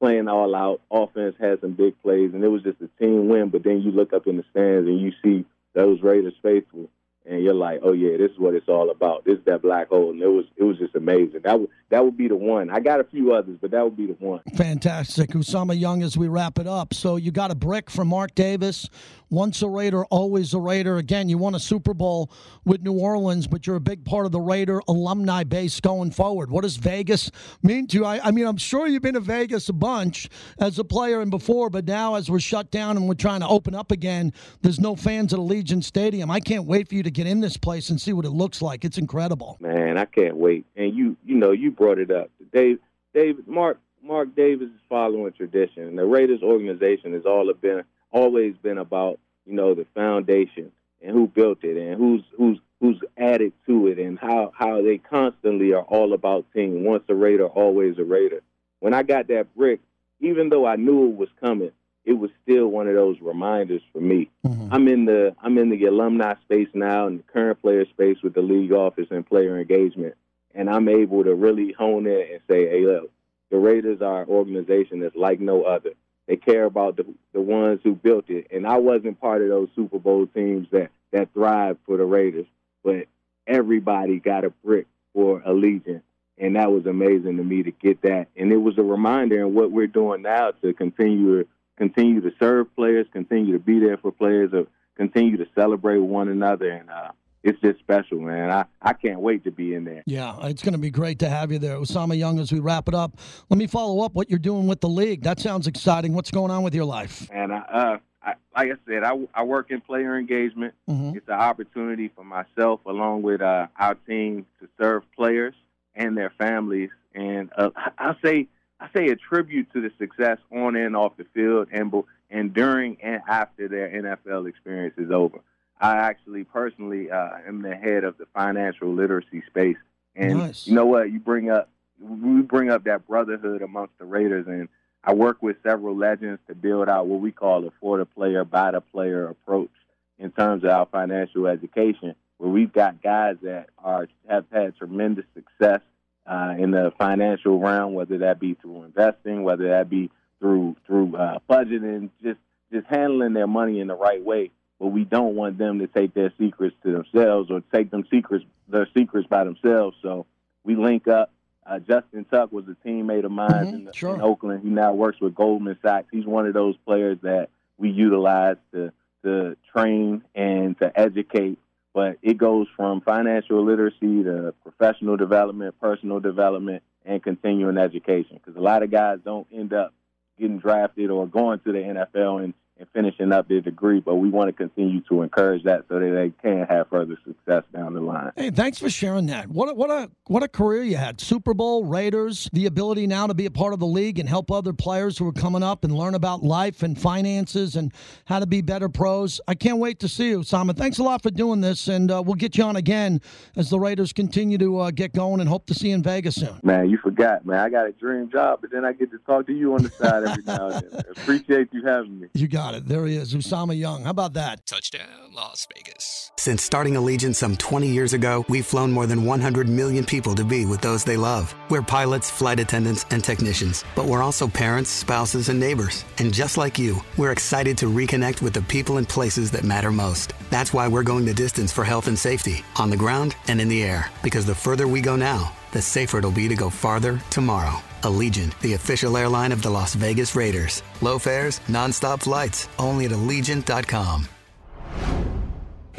playing 0.00 0.26
all 0.26 0.52
out. 0.56 0.80
Offense 0.90 1.36
had 1.38 1.60
some 1.60 1.74
big 1.74 2.00
plays, 2.02 2.32
and 2.34 2.42
it 2.42 2.48
was 2.48 2.64
just 2.64 2.80
a 2.80 2.88
team 3.00 3.28
win. 3.28 3.50
But 3.50 3.62
then 3.62 3.82
you 3.82 3.92
look 3.92 4.12
up 4.12 4.26
in 4.26 4.36
the 4.36 4.44
stands 4.50 4.88
and 4.88 5.00
you 5.00 5.12
see 5.22 5.44
those 5.74 6.02
Raiders 6.02 6.34
faithful, 6.42 6.90
and 7.28 7.42
you're 7.42 7.54
like, 7.54 7.80
oh 7.82 7.92
yeah, 7.92 8.16
this 8.16 8.30
is 8.30 8.38
what 8.38 8.54
it's 8.54 8.68
all 8.68 8.90
about. 8.90 9.24
This 9.24 9.38
is 9.38 9.44
that 9.44 9.62
black 9.62 9.88
hole, 9.88 10.10
and 10.10 10.20
it 10.20 10.28
was 10.28 10.46
it 10.56 10.64
was 10.64 10.78
just 10.78 10.94
amazing. 10.94 11.40
That 11.44 11.60
would 11.60 11.70
that 11.90 12.04
would 12.04 12.16
be 12.16 12.28
the 12.28 12.36
one. 12.36 12.70
I 12.70 12.80
got 12.80 13.00
a 13.00 13.04
few 13.04 13.32
others, 13.32 13.58
but 13.60 13.70
that 13.72 13.84
would 13.84 13.96
be 13.96 14.06
the 14.06 14.14
one. 14.14 14.40
Fantastic, 14.56 15.30
Usama 15.30 15.78
Young. 15.78 16.02
As 16.02 16.16
we 16.16 16.28
wrap 16.28 16.58
it 16.58 16.66
up, 16.66 16.94
so 16.94 17.16
you 17.16 17.30
got 17.30 17.50
a 17.50 17.54
brick 17.54 17.90
from 17.90 18.08
Mark 18.08 18.34
Davis. 18.34 18.88
Once 19.30 19.60
a 19.60 19.68
Raider, 19.68 20.06
always 20.06 20.54
a 20.54 20.58
Raider. 20.58 20.96
Again, 20.96 21.28
you 21.28 21.36
won 21.36 21.54
a 21.54 21.60
Super 21.60 21.92
Bowl 21.92 22.30
with 22.64 22.82
New 22.82 22.94
Orleans, 22.94 23.46
but 23.46 23.66
you're 23.66 23.76
a 23.76 23.80
big 23.80 24.04
part 24.04 24.24
of 24.24 24.32
the 24.32 24.40
Raider 24.40 24.80
alumni 24.88 25.44
base 25.44 25.80
going 25.80 26.10
forward. 26.10 26.50
What 26.50 26.62
does 26.62 26.76
Vegas 26.76 27.30
mean 27.62 27.86
to 27.88 27.98
you? 27.98 28.04
I, 28.06 28.26
I 28.26 28.30
mean, 28.30 28.46
I'm 28.46 28.56
sure 28.56 28.86
you've 28.86 29.02
been 29.02 29.14
to 29.14 29.20
Vegas 29.20 29.68
a 29.68 29.74
bunch 29.74 30.30
as 30.58 30.78
a 30.78 30.84
player 30.84 31.20
and 31.20 31.30
before, 31.30 31.68
but 31.68 31.84
now 31.84 32.14
as 32.14 32.30
we're 32.30 32.40
shut 32.40 32.70
down 32.70 32.96
and 32.96 33.06
we're 33.06 33.14
trying 33.14 33.40
to 33.40 33.48
open 33.48 33.74
up 33.74 33.92
again, 33.92 34.32
there's 34.62 34.80
no 34.80 34.96
fans 34.96 35.34
at 35.34 35.38
Allegiant 35.38 35.84
Stadium. 35.84 36.30
I 36.30 36.40
can't 36.40 36.64
wait 36.64 36.88
for 36.88 36.94
you 36.94 37.02
to 37.02 37.10
get 37.18 37.26
in 37.26 37.40
this 37.40 37.56
place 37.56 37.90
and 37.90 38.00
see 38.00 38.12
what 38.12 38.24
it 38.24 38.30
looks 38.30 38.62
like. 38.62 38.84
It's 38.84 38.96
incredible. 38.96 39.58
Man, 39.60 39.98
I 39.98 40.04
can't 40.04 40.36
wait. 40.36 40.66
And 40.76 40.94
you, 40.94 41.16
you 41.24 41.34
know, 41.34 41.50
you 41.50 41.72
brought 41.72 41.98
it 41.98 42.12
up, 42.12 42.30
Dave. 42.52 42.78
Dave, 43.12 43.46
Mark, 43.48 43.80
Mark 44.04 44.36
Davis 44.36 44.68
is 44.68 44.80
following 44.88 45.32
tradition. 45.32 45.96
The 45.96 46.04
Raiders 46.04 46.42
organization 46.42 47.14
has 47.14 47.24
all 47.26 47.52
been 47.60 47.82
always 48.12 48.54
been 48.62 48.78
about 48.78 49.18
you 49.44 49.54
know 49.54 49.74
the 49.74 49.84
foundation 49.94 50.70
and 51.02 51.12
who 51.12 51.26
built 51.26 51.64
it 51.64 51.76
and 51.76 51.96
who's 51.96 52.22
who's 52.36 52.58
who's 52.80 53.00
added 53.18 53.52
to 53.66 53.88
it 53.88 53.98
and 53.98 54.18
how 54.18 54.52
how 54.56 54.80
they 54.80 54.98
constantly 54.98 55.72
are 55.72 55.82
all 55.82 56.12
about 56.12 56.46
team. 56.54 56.84
Once 56.84 57.02
a 57.08 57.14
Raider, 57.14 57.46
always 57.46 57.98
a 57.98 58.04
Raider. 58.04 58.42
When 58.78 58.94
I 58.94 59.02
got 59.02 59.26
that 59.28 59.52
brick, 59.56 59.80
even 60.20 60.50
though 60.50 60.66
I 60.66 60.76
knew 60.76 61.08
it 61.08 61.16
was 61.16 61.28
coming, 61.40 61.72
it 62.04 62.14
was 62.14 62.30
still 62.42 62.68
one 62.68 62.88
of 62.88 62.94
those 62.94 63.16
reminders 63.20 63.82
for 63.92 64.00
me. 64.00 64.30
Mm-hmm. 64.46 64.72
I'm 64.72 64.88
in 64.88 65.04
the 65.04 65.34
I'm 65.42 65.58
in 65.58 65.70
the 65.70 65.84
alumni 65.84 66.34
space 66.44 66.68
now 66.74 67.06
and 67.06 67.18
the 67.18 67.22
current 67.24 67.60
player 67.60 67.84
space 67.86 68.18
with 68.22 68.34
the 68.34 68.42
league 68.42 68.72
office 68.72 69.08
and 69.10 69.26
player 69.26 69.58
engagement, 69.58 70.14
and 70.54 70.70
I'm 70.70 70.88
able 70.88 71.24
to 71.24 71.34
really 71.34 71.72
hone 71.72 72.06
in 72.06 72.26
and 72.32 72.40
say, 72.48 72.68
hey, 72.68 72.84
look, 72.84 73.10
the 73.50 73.58
Raiders 73.58 74.00
are 74.02 74.22
an 74.22 74.28
organization 74.28 75.00
that's 75.00 75.16
like 75.16 75.40
no 75.40 75.64
other. 75.64 75.90
They 76.26 76.36
care 76.36 76.64
about 76.64 76.96
the 76.96 77.06
the 77.32 77.40
ones 77.40 77.80
who 77.82 77.94
built 77.94 78.28
it. 78.28 78.48
And 78.50 78.66
I 78.66 78.78
wasn't 78.78 79.20
part 79.20 79.42
of 79.42 79.48
those 79.48 79.68
Super 79.74 79.98
Bowl 79.98 80.26
teams 80.26 80.68
that 80.72 80.90
that 81.12 81.32
thrived 81.32 81.78
for 81.86 81.96
the 81.96 82.04
Raiders, 82.04 82.46
but 82.84 83.06
everybody 83.46 84.18
got 84.18 84.44
a 84.44 84.50
brick 84.50 84.86
for 85.14 85.40
Allegiant. 85.40 86.02
And 86.36 86.54
that 86.54 86.70
was 86.70 86.86
amazing 86.86 87.36
to 87.38 87.42
me 87.42 87.64
to 87.64 87.72
get 87.72 88.02
that. 88.02 88.28
And 88.36 88.52
it 88.52 88.58
was 88.58 88.78
a 88.78 88.82
reminder 88.82 89.40
in 89.40 89.54
what 89.54 89.72
we're 89.72 89.88
doing 89.88 90.22
now 90.22 90.52
to 90.62 90.72
continue 90.72 91.44
continue 91.78 92.20
to 92.20 92.32
serve 92.38 92.74
players, 92.76 93.06
continue 93.12 93.52
to 93.54 93.58
be 93.58 93.78
there 93.78 93.96
for 93.96 94.12
players, 94.12 94.50
or 94.52 94.66
continue 94.96 95.38
to 95.38 95.46
celebrate 95.54 95.98
one 95.98 96.28
another. 96.28 96.68
And 96.70 96.90
uh, 96.90 97.12
it's 97.44 97.58
just 97.60 97.78
special, 97.78 98.18
man. 98.20 98.50
I, 98.50 98.64
I 98.82 98.92
can't 98.92 99.20
wait 99.20 99.44
to 99.44 99.50
be 99.50 99.74
in 99.74 99.84
there. 99.84 100.02
Yeah, 100.04 100.36
it's 100.42 100.62
going 100.62 100.72
to 100.72 100.78
be 100.78 100.90
great 100.90 101.20
to 101.20 101.28
have 101.28 101.52
you 101.52 101.58
there. 101.58 101.76
Usama 101.76 102.18
Young, 102.18 102.38
as 102.40 102.52
we 102.52 102.58
wrap 102.58 102.88
it 102.88 102.94
up, 102.94 103.16
let 103.48 103.56
me 103.56 103.66
follow 103.66 104.04
up 104.04 104.12
what 104.14 104.28
you're 104.28 104.38
doing 104.40 104.66
with 104.66 104.80
the 104.80 104.88
league. 104.88 105.22
That 105.22 105.38
sounds 105.38 105.66
exciting. 105.66 106.12
What's 106.12 106.32
going 106.32 106.50
on 106.50 106.62
with 106.62 106.74
your 106.74 106.84
life? 106.84 107.28
And 107.32 107.52
I, 107.52 107.58
uh, 107.58 107.98
I, 108.20 108.34
like 108.56 108.72
I 108.72 108.90
said, 108.90 109.04
I, 109.04 109.12
I 109.32 109.44
work 109.44 109.70
in 109.70 109.80
player 109.80 110.18
engagement. 110.18 110.74
Mm-hmm. 110.90 111.16
It's 111.16 111.28
an 111.28 111.34
opportunity 111.34 112.10
for 112.14 112.24
myself, 112.24 112.80
along 112.84 113.22
with 113.22 113.40
uh, 113.40 113.68
our 113.78 113.94
team, 113.94 114.44
to 114.60 114.68
serve 114.78 115.04
players 115.16 115.54
and 115.94 116.16
their 116.16 116.30
families. 116.30 116.90
And 117.14 117.50
uh, 117.56 117.70
I 117.96 118.16
say, 118.22 118.48
I 118.80 118.88
say 118.94 119.08
a 119.08 119.16
tribute 119.16 119.72
to 119.72 119.80
the 119.80 119.90
success 119.98 120.38
on 120.52 120.76
and 120.76 120.96
off 120.96 121.16
the 121.16 121.26
field, 121.34 121.68
and 121.72 121.92
and 122.30 122.54
during 122.54 122.98
and 123.02 123.22
after 123.28 123.68
their 123.68 123.88
NFL 123.88 124.48
experience 124.48 124.94
is 124.98 125.10
over. 125.10 125.40
I 125.80 125.96
actually 125.96 126.44
personally 126.44 127.10
uh, 127.10 127.30
am 127.46 127.62
the 127.62 127.74
head 127.74 128.04
of 128.04 128.18
the 128.18 128.26
financial 128.34 128.92
literacy 128.92 129.42
space. 129.46 129.76
And 130.14 130.38
nice. 130.38 130.66
you 130.66 130.74
know 130.74 130.86
what? 130.86 131.10
You 131.10 131.20
bring 131.20 131.50
up 131.50 131.68
we 132.00 132.42
bring 132.42 132.70
up 132.70 132.84
that 132.84 133.06
brotherhood 133.06 133.62
amongst 133.62 133.98
the 133.98 134.04
Raiders, 134.04 134.46
and 134.46 134.68
I 135.02 135.14
work 135.14 135.42
with 135.42 135.56
several 135.62 135.96
legends 135.96 136.40
to 136.46 136.54
build 136.54 136.88
out 136.88 137.06
what 137.06 137.20
we 137.20 137.32
call 137.32 137.66
a 137.66 137.70
for 137.80 137.98
the 137.98 138.04
player, 138.04 138.44
by 138.44 138.70
the 138.70 138.80
player 138.80 139.28
approach 139.28 139.70
in 140.18 140.30
terms 140.30 140.64
of 140.64 140.70
our 140.70 140.86
financial 140.86 141.46
education, 141.46 142.14
where 142.38 142.50
we've 142.50 142.72
got 142.72 143.02
guys 143.02 143.36
that 143.42 143.70
are 143.78 144.08
have 144.28 144.44
had 144.52 144.76
tremendous 144.76 145.24
success 145.34 145.80
uh, 146.28 146.54
in 146.58 146.70
the 146.70 146.92
financial 146.98 147.58
realm, 147.58 147.94
whether 147.94 148.18
that 148.18 148.38
be 148.38 148.54
through 148.54 148.84
investing, 148.84 149.42
whether 149.42 149.68
that 149.68 149.88
be 149.88 150.10
through 150.40 150.76
through 150.86 151.16
uh, 151.16 151.38
budgeting, 151.48 152.10
just 152.22 152.38
just 152.72 152.86
handling 152.86 153.32
their 153.32 153.46
money 153.46 153.80
in 153.80 153.88
the 153.88 153.96
right 153.96 154.22
way 154.22 154.50
but 154.78 154.88
we 154.88 155.04
don't 155.04 155.34
want 155.34 155.58
them 155.58 155.80
to 155.80 155.86
take 155.86 156.14
their 156.14 156.32
secrets 156.38 156.76
to 156.84 156.92
themselves 156.92 157.50
or 157.50 157.62
take 157.72 157.90
them 157.90 158.04
secrets 158.10 158.44
their 158.68 158.86
secrets 158.96 159.26
by 159.28 159.44
themselves. 159.44 159.96
So 160.02 160.26
we 160.64 160.76
link 160.76 161.08
up. 161.08 161.32
Uh, 161.66 161.80
Justin 161.80 162.24
Tuck 162.24 162.50
was 162.52 162.64
a 162.68 162.76
teammate 162.86 163.24
of 163.24 163.30
mine 163.30 163.50
mm-hmm, 163.50 163.74
in, 163.74 163.84
the, 163.84 163.92
sure. 163.92 164.14
in, 164.14 164.22
Oakland. 164.22 164.62
He 164.62 164.70
now 164.70 164.94
works 164.94 165.20
with 165.20 165.34
Goldman 165.34 165.76
Sachs. 165.82 166.06
He's 166.10 166.24
one 166.24 166.46
of 166.46 166.54
those 166.54 166.76
players 166.86 167.18
that 167.22 167.50
we 167.76 167.90
utilize 167.90 168.56
to 168.72 168.92
to 169.24 169.56
train 169.72 170.22
and 170.34 170.78
to 170.78 170.98
educate. 170.98 171.58
But 171.94 172.18
it 172.22 172.38
goes 172.38 172.66
from 172.76 173.00
financial 173.00 173.64
literacy 173.64 174.22
to 174.24 174.54
professional 174.62 175.16
development, 175.16 175.80
personal 175.80 176.20
development, 176.20 176.82
and 177.04 177.22
continuing 177.22 177.78
education. 177.78 178.34
Because 178.34 178.56
a 178.56 178.62
lot 178.62 178.82
of 178.82 178.90
guys 178.90 179.18
don't 179.24 179.46
end 179.52 179.72
up 179.72 179.94
getting 180.38 180.58
drafted 180.58 181.10
or 181.10 181.26
going 181.26 181.60
to 181.60 181.72
the 181.72 181.78
NFL 181.78 182.44
and 182.44 182.54
and 182.78 182.88
finishing 182.92 183.32
up 183.32 183.48
their 183.48 183.60
degree, 183.60 184.00
but 184.00 184.16
we 184.16 184.28
want 184.28 184.48
to 184.48 184.52
continue 184.52 185.00
to 185.08 185.22
encourage 185.22 185.64
that 185.64 185.84
so 185.88 185.98
that 185.98 186.10
they 186.10 186.32
can 186.42 186.66
have 186.66 186.88
further 186.88 187.18
success 187.26 187.64
down 187.74 187.94
the 187.94 188.00
line. 188.00 188.32
Hey, 188.36 188.50
thanks 188.50 188.78
for 188.78 188.88
sharing 188.88 189.26
that. 189.26 189.48
What 189.48 189.70
a, 189.70 189.74
what 189.74 189.90
a 189.90 190.10
what 190.26 190.42
a 190.42 190.48
career 190.48 190.82
you 190.82 190.96
had. 190.96 191.20
Super 191.20 191.54
Bowl, 191.54 191.84
Raiders, 191.84 192.48
the 192.52 192.66
ability 192.66 193.06
now 193.06 193.26
to 193.26 193.34
be 193.34 193.46
a 193.46 193.50
part 193.50 193.72
of 193.72 193.80
the 193.80 193.86
league 193.86 194.18
and 194.18 194.28
help 194.28 194.50
other 194.50 194.72
players 194.72 195.18
who 195.18 195.26
are 195.26 195.32
coming 195.32 195.62
up 195.62 195.84
and 195.84 195.94
learn 195.94 196.14
about 196.14 196.42
life 196.42 196.82
and 196.82 197.00
finances 197.00 197.76
and 197.76 197.92
how 198.26 198.38
to 198.38 198.46
be 198.46 198.60
better 198.60 198.88
pros. 198.88 199.40
I 199.48 199.54
can't 199.54 199.78
wait 199.78 200.00
to 200.00 200.08
see 200.08 200.28
you, 200.28 200.42
Simon. 200.42 200.76
Thanks 200.76 200.98
a 200.98 201.02
lot 201.02 201.22
for 201.22 201.30
doing 201.30 201.60
this, 201.60 201.88
and 201.88 202.10
uh, 202.10 202.22
we'll 202.24 202.34
get 202.34 202.56
you 202.56 202.64
on 202.64 202.76
again 202.76 203.20
as 203.56 203.70
the 203.70 203.80
Raiders 203.80 204.12
continue 204.12 204.58
to 204.58 204.78
uh, 204.80 204.90
get 204.90 205.12
going 205.12 205.40
and 205.40 205.48
hope 205.48 205.66
to 205.66 205.74
see 205.74 205.88
you 205.88 205.94
in 205.94 206.02
Vegas 206.02 206.36
soon. 206.36 206.60
Man, 206.62 206.88
you 206.90 206.98
forgot, 206.98 207.44
man. 207.44 207.58
I 207.58 207.68
got 207.68 207.86
a 207.86 207.92
dream 207.92 208.30
job, 208.30 208.60
but 208.60 208.70
then 208.70 208.84
I 208.84 208.92
get 208.92 209.10
to 209.10 209.18
talk 209.18 209.46
to 209.46 209.52
you 209.52 209.74
on 209.74 209.82
the 209.82 209.90
side 209.90 210.24
every 210.24 210.42
now 210.46 210.68
and 210.68 210.90
then. 210.90 211.02
Appreciate 211.10 211.72
you 211.72 211.84
having 211.84 212.20
me. 212.20 212.28
You 212.34 212.48
got 212.48 212.67
it. 212.74 212.86
There 212.86 213.06
he 213.06 213.16
is, 213.16 213.34
Usama 213.34 213.78
Young. 213.78 214.04
How 214.04 214.10
about 214.10 214.34
that? 214.34 214.66
Touchdown, 214.66 215.32
Las 215.34 215.66
Vegas. 215.74 216.30
Since 216.36 216.62
starting 216.62 216.94
Allegiant 216.94 217.34
some 217.34 217.56
20 217.56 217.88
years 217.88 218.12
ago, 218.12 218.44
we've 218.48 218.66
flown 218.66 218.92
more 218.92 219.06
than 219.06 219.24
100 219.24 219.68
million 219.68 220.04
people 220.04 220.34
to 220.34 220.44
be 220.44 220.66
with 220.66 220.80
those 220.80 221.04
they 221.04 221.16
love. 221.16 221.54
We're 221.68 221.82
pilots, 221.82 222.30
flight 222.30 222.60
attendants, 222.60 223.04
and 223.10 223.22
technicians, 223.22 223.84
but 223.94 224.06
we're 224.06 224.22
also 224.22 224.46
parents, 224.48 224.90
spouses, 224.90 225.48
and 225.48 225.58
neighbors. 225.58 226.04
And 226.18 226.32
just 226.32 226.56
like 226.56 226.78
you, 226.78 227.02
we're 227.16 227.32
excited 227.32 227.76
to 227.78 227.86
reconnect 227.86 228.40
with 228.42 228.54
the 228.54 228.62
people 228.62 228.98
and 228.98 229.08
places 229.08 229.50
that 229.50 229.64
matter 229.64 229.90
most. 229.90 230.32
That's 230.50 230.72
why 230.72 230.88
we're 230.88 231.02
going 231.02 231.24
the 231.24 231.34
distance 231.34 231.72
for 231.72 231.84
health 231.84 232.06
and 232.06 232.18
safety, 232.18 232.64
on 232.76 232.90
the 232.90 232.96
ground 232.96 233.36
and 233.48 233.60
in 233.60 233.68
the 233.68 233.82
air, 233.82 234.10
because 234.22 234.46
the 234.46 234.54
further 234.54 234.88
we 234.88 235.00
go 235.00 235.16
now, 235.16 235.52
the 235.72 235.82
safer 235.82 236.18
it'll 236.18 236.30
be 236.30 236.48
to 236.48 236.54
go 236.54 236.70
farther 236.70 237.20
tomorrow. 237.30 237.80
Allegiant, 238.02 238.58
the 238.60 238.74
official 238.74 239.16
airline 239.16 239.52
of 239.52 239.62
the 239.62 239.70
Las 239.70 239.94
Vegas 239.94 240.36
Raiders. 240.36 240.82
Low 241.00 241.18
fares, 241.18 241.60
nonstop 241.66 242.22
flights, 242.22 242.68
only 242.78 243.06
at 243.06 243.12
Allegiant.com. 243.12 244.28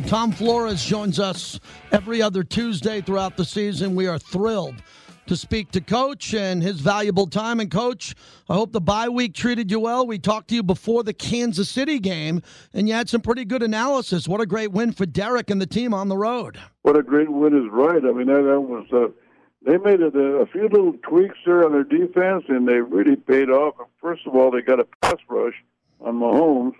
Tom 0.07 0.31
Flores 0.31 0.83
joins 0.83 1.19
us 1.19 1.59
every 1.91 2.21
other 2.21 2.43
Tuesday 2.43 3.01
throughout 3.01 3.35
the 3.35 3.45
season. 3.45 3.95
We 3.95 4.07
are 4.07 4.17
thrilled 4.17 4.75
to 5.27 5.35
speak 5.35 5.69
to 5.71 5.81
Coach 5.81 6.33
and 6.33 6.63
his 6.63 6.79
valuable 6.79 7.27
time. 7.27 7.59
And, 7.59 7.69
Coach, 7.69 8.15
I 8.49 8.55
hope 8.55 8.71
the 8.71 8.81
bye 8.81 9.09
week 9.09 9.35
treated 9.35 9.69
you 9.69 9.79
well. 9.79 10.07
We 10.07 10.17
talked 10.17 10.47
to 10.49 10.55
you 10.55 10.63
before 10.63 11.03
the 11.03 11.13
Kansas 11.13 11.69
City 11.69 11.99
game, 11.99 12.41
and 12.73 12.87
you 12.87 12.95
had 12.95 13.09
some 13.09 13.21
pretty 13.21 13.45
good 13.45 13.61
analysis. 13.61 14.27
What 14.27 14.41
a 14.41 14.47
great 14.47 14.71
win 14.71 14.91
for 14.91 15.05
Derek 15.05 15.51
and 15.51 15.61
the 15.61 15.67
team 15.67 15.93
on 15.93 16.07
the 16.07 16.17
road. 16.17 16.59
What 16.81 16.97
a 16.97 17.03
great 17.03 17.31
win 17.31 17.53
is 17.53 17.69
right. 17.71 18.03
I 18.03 18.11
mean, 18.11 18.27
that, 18.27 18.41
that 18.41 18.59
was. 18.59 18.87
Uh, 18.91 19.13
they 19.65 19.77
made 19.77 20.01
a, 20.01 20.07
a 20.07 20.45
few 20.47 20.63
little 20.69 20.93
tweaks 21.03 21.37
there 21.45 21.65
on 21.65 21.73
their 21.73 21.83
defense, 21.83 22.45
and 22.47 22.67
they 22.67 22.81
really 22.81 23.15
paid 23.15 23.49
off. 23.49 23.75
First 24.01 24.25
of 24.25 24.35
all, 24.35 24.51
they 24.51 24.61
got 24.61 24.79
a 24.79 24.85
pass 25.01 25.17
rush 25.29 25.55
on 25.99 26.15
Mahomes 26.15 26.75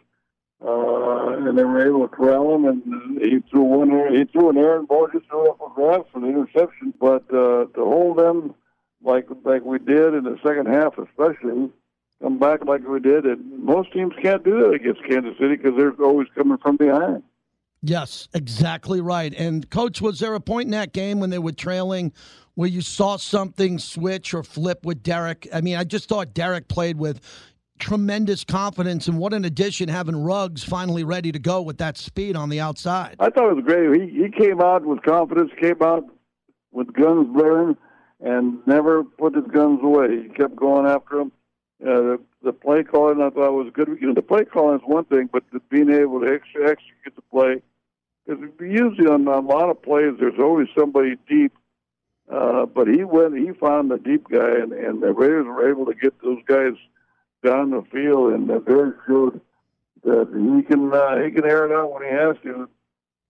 uh, 0.65 1.47
and 1.47 1.57
they 1.57 1.63
were 1.63 1.85
able 1.85 2.07
to 2.07 2.13
corral 2.13 2.55
him. 2.55 2.65
And 2.65 3.21
he 3.21 3.39
threw 3.49 3.61
one. 3.61 3.89
He 4.15 4.25
threw 4.25 4.49
an 4.49 4.57
errant 4.57 4.89
ball 4.89 5.07
just 5.11 5.25
threw 5.27 5.47
off 5.49 5.71
a 5.71 5.73
grass 5.73 6.05
for 6.11 6.19
the 6.19 6.27
interception. 6.27 6.93
But 6.99 7.23
uh, 7.33 7.65
to 7.73 7.85
hold 7.85 8.17
them 8.17 8.53
like 9.01 9.27
like 9.45 9.63
we 9.63 9.79
did 9.79 10.13
in 10.13 10.23
the 10.23 10.37
second 10.45 10.67
half, 10.67 10.97
especially 10.97 11.69
come 12.21 12.39
back 12.39 12.65
like 12.65 12.85
we 12.85 12.99
did, 12.99 13.25
and 13.25 13.63
most 13.63 13.93
teams 13.93 14.13
can't 14.21 14.43
do 14.43 14.59
that 14.61 14.71
against 14.71 15.03
Kansas 15.05 15.37
City 15.39 15.55
because 15.55 15.77
they're 15.77 15.93
always 16.03 16.27
coming 16.35 16.57
from 16.57 16.75
behind. 16.75 17.23
Yes, 17.81 18.27
exactly 18.33 18.99
right. 18.99 19.33
And 19.33 19.69
coach, 19.69 20.01
was 20.01 20.19
there 20.19 20.35
a 20.35 20.41
point 20.41 20.65
in 20.65 20.71
that 20.71 20.91
game 20.91 21.21
when 21.21 21.29
they 21.29 21.39
were 21.39 21.53
trailing 21.53 22.11
where 22.59 22.67
you 22.67 22.81
saw 22.81 23.15
something 23.15 23.79
switch 23.79 24.33
or 24.33 24.43
flip 24.43 24.85
with 24.85 25.01
Derek? 25.01 25.47
I 25.53 25.61
mean, 25.61 25.77
I 25.77 25.85
just 25.85 26.09
thought 26.09 26.33
Derek 26.33 26.67
played 26.67 26.97
with 26.97 27.21
tremendous 27.79 28.43
confidence, 28.43 29.07
and 29.07 29.17
what 29.17 29.33
an 29.33 29.45
addition 29.45 29.87
having 29.87 30.21
Ruggs 30.21 30.61
finally 30.61 31.05
ready 31.05 31.31
to 31.31 31.39
go 31.39 31.61
with 31.61 31.77
that 31.77 31.97
speed 31.97 32.35
on 32.35 32.49
the 32.49 32.59
outside. 32.59 33.15
I 33.17 33.29
thought 33.29 33.51
it 33.51 33.55
was 33.55 33.63
great. 33.63 34.01
He 34.01 34.23
he 34.23 34.29
came 34.29 34.59
out 34.59 34.83
with 34.83 35.01
confidence, 35.03 35.51
came 35.57 35.81
out 35.81 36.03
with 36.73 36.91
guns 36.91 37.29
blaring, 37.31 37.77
and 38.19 38.59
never 38.67 39.05
put 39.05 39.35
his 39.35 39.45
guns 39.53 39.79
away. 39.81 40.23
He 40.23 40.27
kept 40.27 40.57
going 40.57 40.85
after 40.85 41.21
him. 41.21 41.31
Uh, 41.81 41.95
the, 41.95 42.19
the 42.43 42.51
play 42.51 42.83
calling 42.83 43.21
I 43.21 43.29
thought 43.29 43.53
was 43.53 43.71
good. 43.73 43.87
You 44.01 44.07
know, 44.07 44.13
the 44.13 44.21
play 44.21 44.43
calling 44.43 44.75
is 44.75 44.85
one 44.85 45.05
thing, 45.05 45.29
but 45.31 45.43
being 45.69 45.89
able 45.89 46.19
to 46.19 46.27
ex- 46.27 46.43
execute 46.55 47.15
the 47.15 47.21
play, 47.31 47.61
because 48.27 48.43
usually 48.59 49.07
on, 49.07 49.25
on 49.29 49.45
a 49.45 49.47
lot 49.47 49.69
of 49.69 49.81
plays, 49.81 50.15
there's 50.19 50.37
always 50.37 50.67
somebody 50.77 51.15
deep. 51.29 51.53
Uh, 52.29 52.65
but 52.65 52.87
he 52.87 53.03
went, 53.03 53.37
he 53.37 53.51
found 53.53 53.89
the 53.89 53.97
deep 53.97 54.27
guy, 54.29 54.59
and, 54.61 54.71
and 54.71 55.01
the 55.01 55.13
Raiders 55.13 55.45
were 55.45 55.69
able 55.69 55.85
to 55.85 55.93
get 55.93 56.21
those 56.21 56.39
guys– 56.47 56.73
down 57.43 57.71
the 57.71 57.83
field, 57.91 58.33
and 58.33 58.49
uh, 58.51 58.59
Barry 58.59 58.91
showed 59.07 59.41
that 60.03 60.27
he 60.29 60.63
can 60.63 60.93
uh, 60.93 61.17
he 61.23 61.31
can 61.31 61.45
air 61.45 61.65
it 61.65 61.71
out 61.71 61.91
when 61.91 62.03
he 62.03 62.09
has 62.09 62.35
to. 62.43 62.69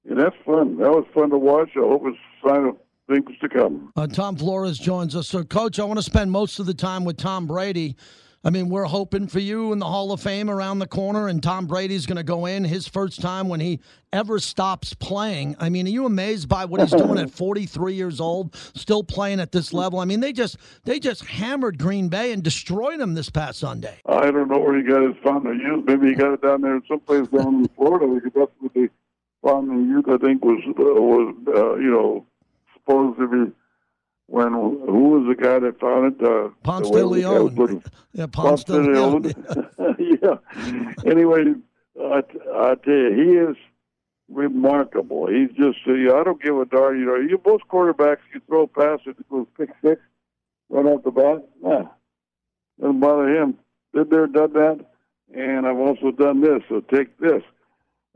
And 0.10 0.20
that's 0.20 0.36
fun. 0.46 0.78
That 0.78 0.90
was 0.90 1.06
fun 1.14 1.30
to 1.30 1.38
watch. 1.38 1.70
I 1.76 1.80
hope 1.80 2.04
it's 2.06 2.18
a 2.44 2.50
sign 2.50 2.66
of 2.66 2.78
things 3.08 3.38
to 3.42 3.50
come. 3.50 3.92
Uh, 3.96 4.08
Tom 4.08 4.38
Flores 4.38 4.80
joins 4.80 5.16
us. 5.16 5.28
So, 5.28 5.44
Coach, 5.44 5.80
I 5.80 5.84
want 5.84 6.00
to 6.00 6.04
spend 6.04 6.32
most 6.32 6.60
of 6.60 6.66
the 6.66 6.74
time 6.74 7.04
with 7.04 7.18
Tom 7.18 7.48
Brady. 7.48 7.96
I 8.42 8.52
mean, 8.52 8.70
we're 8.70 8.86
hoping 8.86 9.28
for 9.28 9.40
you 9.40 9.74
in 9.74 9.80
the 9.80 9.86
Hall 9.86 10.14
of 10.14 10.22
Fame 10.22 10.50
around 10.50 10.80
the 10.80 10.88
corner, 10.88 11.28
and 11.28 11.44
Tom 11.44 11.68
Brady's 11.68 12.06
going 12.06 12.18
to 12.18 12.24
go 12.24 12.46
in 12.46 12.64
his 12.64 12.88
first 12.88 13.20
time 13.20 13.50
when 13.50 13.60
he 13.60 13.82
ever 14.14 14.40
stops 14.40 14.94
playing. 14.94 15.58
I 15.60 15.68
mean, 15.68 15.86
are 15.88 15.90
you 15.90 16.06
amazed 16.06 16.48
by 16.48 16.64
what 16.64 16.80
he's 16.80 16.92
doing 16.92 17.18
at 17.20 17.30
43 17.30 17.94
years 17.94 18.22
old, 18.22 18.56
still 18.56 19.04
playing 19.04 19.42
at 19.42 19.52
this 19.52 19.74
level? 19.74 20.00
I 20.00 20.06
mean, 20.06 20.22
they 20.22 20.32
just 20.32 20.56
they 20.86 21.00
just 21.00 21.26
hammered 21.26 21.78
Green 21.78 22.08
Bay 22.08 22.32
and 22.32 22.42
destroyed 22.42 23.02
them 23.02 23.14
this 23.14 23.30
past 23.30 23.60
Sunday. 23.60 24.00
I 24.06 24.32
don't 24.32 24.48
know 24.48 24.60
where 24.60 24.78
he 24.78 24.84
got 24.84 25.02
his 25.02 25.18
fountain 25.22 25.52
of 25.52 25.58
youth. 25.58 25.84
Maybe 25.86 26.08
he 26.08 26.16
got 26.16 26.34
it 26.34 26.42
down 26.42 26.62
there 26.62 26.76
in 26.76 26.84
someplace 26.88 27.28
down 27.28 27.56
in 27.56 27.68
Florida. 27.76 28.22
That's 28.24 28.52
what 28.60 28.74
the 28.74 28.90
fountain 29.44 29.82
of 29.82 29.86
youth, 29.86 30.06
I 30.08 30.18
think, 30.18 30.46
was 30.46 30.64
uh, 30.66 30.74
was 30.82 31.36
uh, 31.46 31.76
you 31.76 31.92
know 31.92 32.26
supposed 32.74 33.20
to 33.20 33.28
be 33.28 33.52
when 34.30 34.54
who 34.54 35.10
was 35.10 35.28
the 35.28 35.42
guy 35.42 35.60
that 35.60 35.80
found 35.80 36.14
it? 36.14 36.26
Uh, 36.26 36.50
Ponce 36.64 36.90
de 36.90 37.06
Leon. 37.06 37.84
Yeah, 38.14 38.28
Ponce, 38.28 38.64
Ponce 38.64 38.64
de 38.64 38.80
Leon. 38.80 39.34
yeah. 40.22 41.10
Anyway, 41.10 41.56
I, 42.00 42.22
I 42.54 42.76
tell 42.76 42.94
you, 42.94 43.14
he 43.16 43.52
is 43.52 43.58
remarkable. 44.30 45.28
He's 45.28 45.50
just, 45.50 45.80
uh, 45.88 46.16
I 46.16 46.24
don't 46.24 46.42
give 46.42 46.58
a 46.58 46.66
darn. 46.66 47.00
You 47.00 47.06
know, 47.06 47.16
you 47.16 47.42
most 47.46 47.68
quarterbacks 47.68 48.20
you 48.34 48.42
throw 48.48 48.64
a 48.64 48.68
pass 48.68 49.00
it 49.06 49.18
goes 49.30 49.48
pick 49.58 49.70
six, 49.84 50.00
run 50.70 50.86
off 50.86 51.04
the 51.04 51.12
bat. 51.12 51.44
Nah, 51.62 51.90
doesn't 52.80 53.00
bother 53.00 53.28
him. 53.30 53.58
Been 53.94 54.10
there, 54.10 54.28
done 54.28 54.54
that, 54.54 54.86
and 55.34 55.66
I've 55.66 55.80
also 55.80 56.12
done 56.12 56.42
this. 56.42 56.62
So 56.70 56.82
take 56.82 57.18
this. 57.18 57.42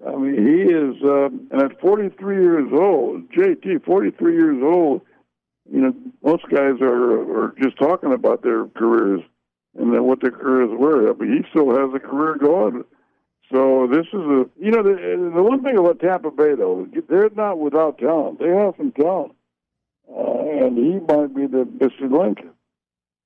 I 0.07 0.15
mean, 0.15 0.35
he 0.35 0.61
is, 0.63 0.95
um, 1.03 1.47
and 1.51 1.61
at 1.61 1.79
43 1.79 2.35
years 2.35 2.69
old, 2.71 3.31
JT, 3.31 3.83
43 3.85 4.33
years 4.33 4.61
old 4.61 5.01
you 5.71 5.81
know, 5.81 5.93
most 6.23 6.43
guys 6.49 6.81
are 6.81 7.45
are 7.45 7.55
just 7.61 7.77
talking 7.77 8.13
about 8.13 8.43
their 8.43 8.65
careers 8.67 9.21
and 9.77 9.93
then 9.93 10.03
what 10.03 10.21
their 10.21 10.31
careers 10.31 10.69
were. 10.71 11.13
But 11.13 11.27
he 11.27 11.39
still 11.49 11.71
has 11.71 11.93
a 11.95 11.99
career 11.99 12.35
going. 12.35 12.83
So 13.51 13.87
this 13.87 14.05
is 14.07 14.19
a, 14.19 14.45
you 14.59 14.71
know, 14.71 14.81
the, 14.81 15.31
the 15.35 15.43
one 15.43 15.63
thing 15.63 15.77
about 15.77 15.99
Tampa 15.99 16.31
Bay 16.31 16.55
though, 16.55 16.87
they're 17.07 17.29
not 17.35 17.59
without 17.59 17.97
talent. 17.99 18.39
They 18.39 18.49
have 18.49 18.73
some 18.77 18.91
talent, 18.91 19.35
uh, 20.09 20.65
and 20.65 20.77
he 20.77 20.99
might 20.99 21.35
be 21.35 21.47
the 21.47 21.65
missing 21.65 22.11
link. 22.11 22.39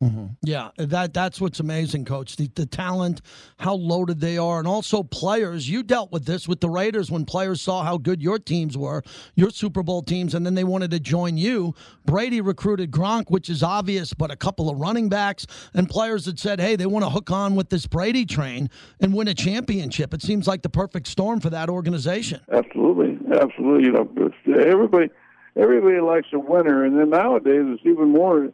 Mm-hmm. 0.03 0.25
Yeah, 0.47 0.69
that 0.77 1.13
that's 1.13 1.41
what's 1.41 1.59
amazing, 1.59 2.05
Coach. 2.05 2.37
The, 2.37 2.49
the 2.55 2.65
talent, 2.65 3.21
how 3.57 3.73
loaded 3.73 4.21
they 4.21 4.37
are, 4.37 4.59
and 4.59 4.67
also 4.67 5.03
players. 5.03 5.69
You 5.69 5.83
dealt 5.83 6.09
with 6.13 6.23
this 6.23 6.47
with 6.47 6.61
the 6.61 6.69
Raiders 6.69 7.11
when 7.11 7.25
players 7.25 7.59
saw 7.59 7.83
how 7.83 7.97
good 7.97 8.21
your 8.21 8.39
teams 8.39 8.77
were, 8.77 9.03
your 9.35 9.49
Super 9.49 9.83
Bowl 9.83 10.01
teams, 10.01 10.33
and 10.33 10.45
then 10.45 10.55
they 10.55 10.63
wanted 10.63 10.91
to 10.91 11.01
join 11.01 11.35
you. 11.35 11.75
Brady 12.05 12.39
recruited 12.39 12.91
Gronk, 12.91 13.29
which 13.29 13.49
is 13.49 13.61
obvious, 13.61 14.13
but 14.13 14.31
a 14.31 14.37
couple 14.37 14.69
of 14.69 14.79
running 14.79 15.09
backs 15.09 15.47
and 15.73 15.89
players 15.89 16.23
that 16.25 16.39
said, 16.39 16.61
"Hey, 16.61 16.77
they 16.77 16.85
want 16.85 17.03
to 17.03 17.09
hook 17.09 17.29
on 17.29 17.55
with 17.55 17.67
this 17.67 17.85
Brady 17.85 18.25
train 18.25 18.69
and 19.01 19.13
win 19.13 19.27
a 19.27 19.33
championship." 19.33 20.13
It 20.13 20.21
seems 20.21 20.47
like 20.47 20.61
the 20.61 20.69
perfect 20.69 21.07
storm 21.07 21.41
for 21.41 21.49
that 21.49 21.67
organization. 21.67 22.39
Absolutely, 22.49 23.19
absolutely. 23.35 23.83
You 23.83 23.91
know, 23.91 24.31
everybody, 24.57 25.09
everybody 25.57 25.99
likes 25.99 26.29
a 26.31 26.39
winner, 26.39 26.85
and 26.85 26.97
then 26.97 27.09
nowadays 27.09 27.65
it's 27.65 27.85
even 27.85 28.13
more 28.13 28.53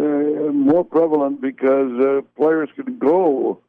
more 0.00 0.84
prevalent 0.84 1.40
because 1.40 1.92
uh, 2.00 2.20
players 2.36 2.68
can 2.74 2.98
go 2.98 3.60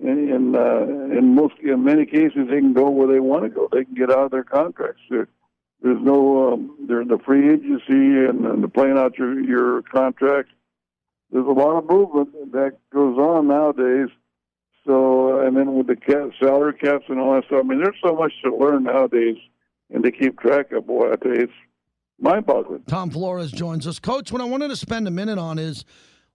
in 0.00 0.28
in, 0.28 0.54
uh, 0.54 0.82
in 1.18 1.34
most 1.34 1.54
in 1.62 1.84
many 1.84 2.06
cases 2.06 2.48
they 2.48 2.58
can 2.58 2.72
go 2.72 2.88
where 2.88 3.08
they 3.08 3.20
want 3.20 3.44
to 3.44 3.48
go. 3.48 3.68
They 3.70 3.84
can 3.84 3.94
get 3.94 4.10
out 4.10 4.26
of 4.26 4.30
their 4.30 4.44
contracts. 4.44 5.02
There, 5.10 5.28
there's 5.82 6.00
no 6.00 6.52
um, 6.52 6.86
they're 6.88 7.04
the 7.04 7.18
free 7.24 7.52
agency 7.52 7.84
and, 7.88 8.44
and 8.44 8.62
the 8.62 8.68
playing 8.68 8.98
out 8.98 9.18
your 9.18 9.40
your 9.40 9.82
contract. 9.82 10.50
There's 11.30 11.46
a 11.46 11.50
lot 11.50 11.76
of 11.76 11.88
movement 11.88 12.52
that 12.52 12.78
goes 12.92 13.18
on 13.18 13.48
nowadays. 13.48 14.08
So 14.86 15.40
and 15.40 15.56
then 15.56 15.74
with 15.74 15.86
the 15.86 15.96
cap, 15.96 16.30
salary 16.40 16.74
caps 16.74 17.04
and 17.08 17.20
all 17.20 17.34
that 17.34 17.44
stuff. 17.46 17.60
I 17.60 17.66
mean, 17.66 17.82
there's 17.82 17.96
so 18.02 18.14
much 18.14 18.32
to 18.44 18.54
learn 18.54 18.84
nowadays 18.84 19.36
and 19.90 20.02
to 20.02 20.10
keep 20.10 20.40
track 20.40 20.72
of. 20.72 20.86
Boy, 20.86 21.12
I 21.12 21.16
tell 21.16 21.34
you, 21.34 21.42
it's 21.42 21.52
mind-boggling. 22.20 22.82
Tom 22.88 23.10
Flores 23.10 23.50
joins 23.50 23.86
us, 23.86 23.98
Coach. 23.98 24.32
What 24.32 24.40
I 24.40 24.44
wanted 24.44 24.68
to 24.68 24.76
spend 24.76 25.06
a 25.08 25.10
minute 25.10 25.38
on 25.38 25.58
is 25.58 25.84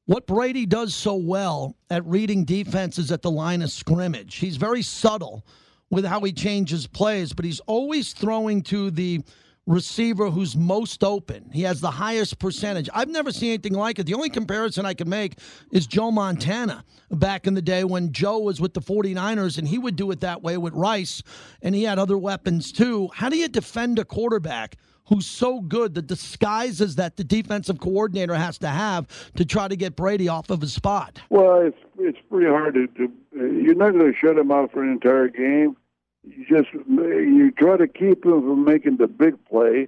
what 0.05 0.27
Brady 0.27 0.65
does 0.65 0.93
so 0.93 1.15
well 1.15 1.75
at 1.89 2.05
reading 2.05 2.45
defenses 2.45 3.11
at 3.11 3.21
the 3.21 3.31
line 3.31 3.61
of 3.61 3.71
scrimmage. 3.71 4.35
He's 4.35 4.57
very 4.57 4.81
subtle 4.81 5.45
with 5.89 6.05
how 6.05 6.19
he 6.21 6.33
changes 6.33 6.87
plays, 6.87 7.33
but 7.33 7.45
he's 7.45 7.59
always 7.61 8.13
throwing 8.13 8.63
to 8.63 8.91
the 8.91 9.21
receiver 9.65 10.29
who's 10.29 10.55
most 10.55 11.03
open. 11.03 11.49
He 11.53 11.61
has 11.61 11.79
the 11.79 11.91
highest 11.91 12.39
percentage. 12.39 12.89
I've 12.93 13.07
never 13.07 13.31
seen 13.31 13.49
anything 13.49 13.73
like 13.73 13.99
it. 13.99 14.05
The 14.05 14.13
only 14.13 14.29
comparison 14.29 14.85
I 14.85 14.93
can 14.93 15.07
make 15.07 15.39
is 15.71 15.87
Joe 15.87 16.11
Montana 16.11 16.83
back 17.11 17.47
in 17.47 17.53
the 17.53 17.61
day 17.61 17.83
when 17.83 18.11
Joe 18.11 18.39
was 18.39 18.59
with 18.59 18.73
the 18.73 18.81
49ers 18.81 19.57
and 19.57 19.67
he 19.67 19.77
would 19.77 19.95
do 19.95 20.11
it 20.11 20.19
that 20.21 20.41
way 20.41 20.57
with 20.57 20.73
Rice 20.73 21.23
and 21.61 21.73
he 21.73 21.83
had 21.83 21.97
other 21.97 22.17
weapons 22.17 22.71
too. 22.71 23.09
How 23.13 23.29
do 23.29 23.37
you 23.37 23.47
defend 23.47 23.99
a 23.99 24.05
quarterback? 24.05 24.77
Who's 25.07 25.25
so 25.25 25.59
good 25.59 25.95
the 25.95 26.01
disguises 26.01 26.95
that 26.95 27.17
the 27.17 27.25
defensive 27.25 27.79
coordinator 27.79 28.35
has 28.35 28.57
to 28.59 28.69
have 28.69 29.07
to 29.35 29.43
try 29.43 29.67
to 29.67 29.75
get 29.75 29.97
Brady 29.97 30.29
off 30.29 30.49
of 30.49 30.61
his 30.61 30.71
spot? 30.71 31.21
Well, 31.29 31.59
it's 31.59 31.77
it's 31.99 32.17
pretty 32.29 32.47
hard 32.47 32.75
to. 32.75 32.87
to 32.87 33.11
you're 33.33 33.75
not 33.75 33.91
going 33.91 34.11
to 34.11 34.17
shut 34.17 34.37
him 34.37 34.49
out 34.49 34.71
for 34.71 34.81
an 34.81 34.91
entire 34.91 35.27
game 35.27 35.75
you 36.23 36.45
just 36.47 36.73
you 36.73 37.51
try 37.51 37.77
to 37.77 37.87
keep 37.87 38.25
him 38.25 38.41
from 38.41 38.65
making 38.65 38.97
the 38.97 39.07
big 39.07 39.43
play, 39.45 39.87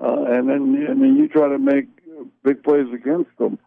uh, 0.00 0.24
and 0.24 0.48
then 0.48 0.86
and 0.88 1.02
then 1.02 1.16
you 1.16 1.28
try 1.28 1.48
to 1.48 1.58
make 1.58 1.86
big 2.42 2.62
plays 2.62 2.92
against 2.92 3.30
them. 3.38 3.58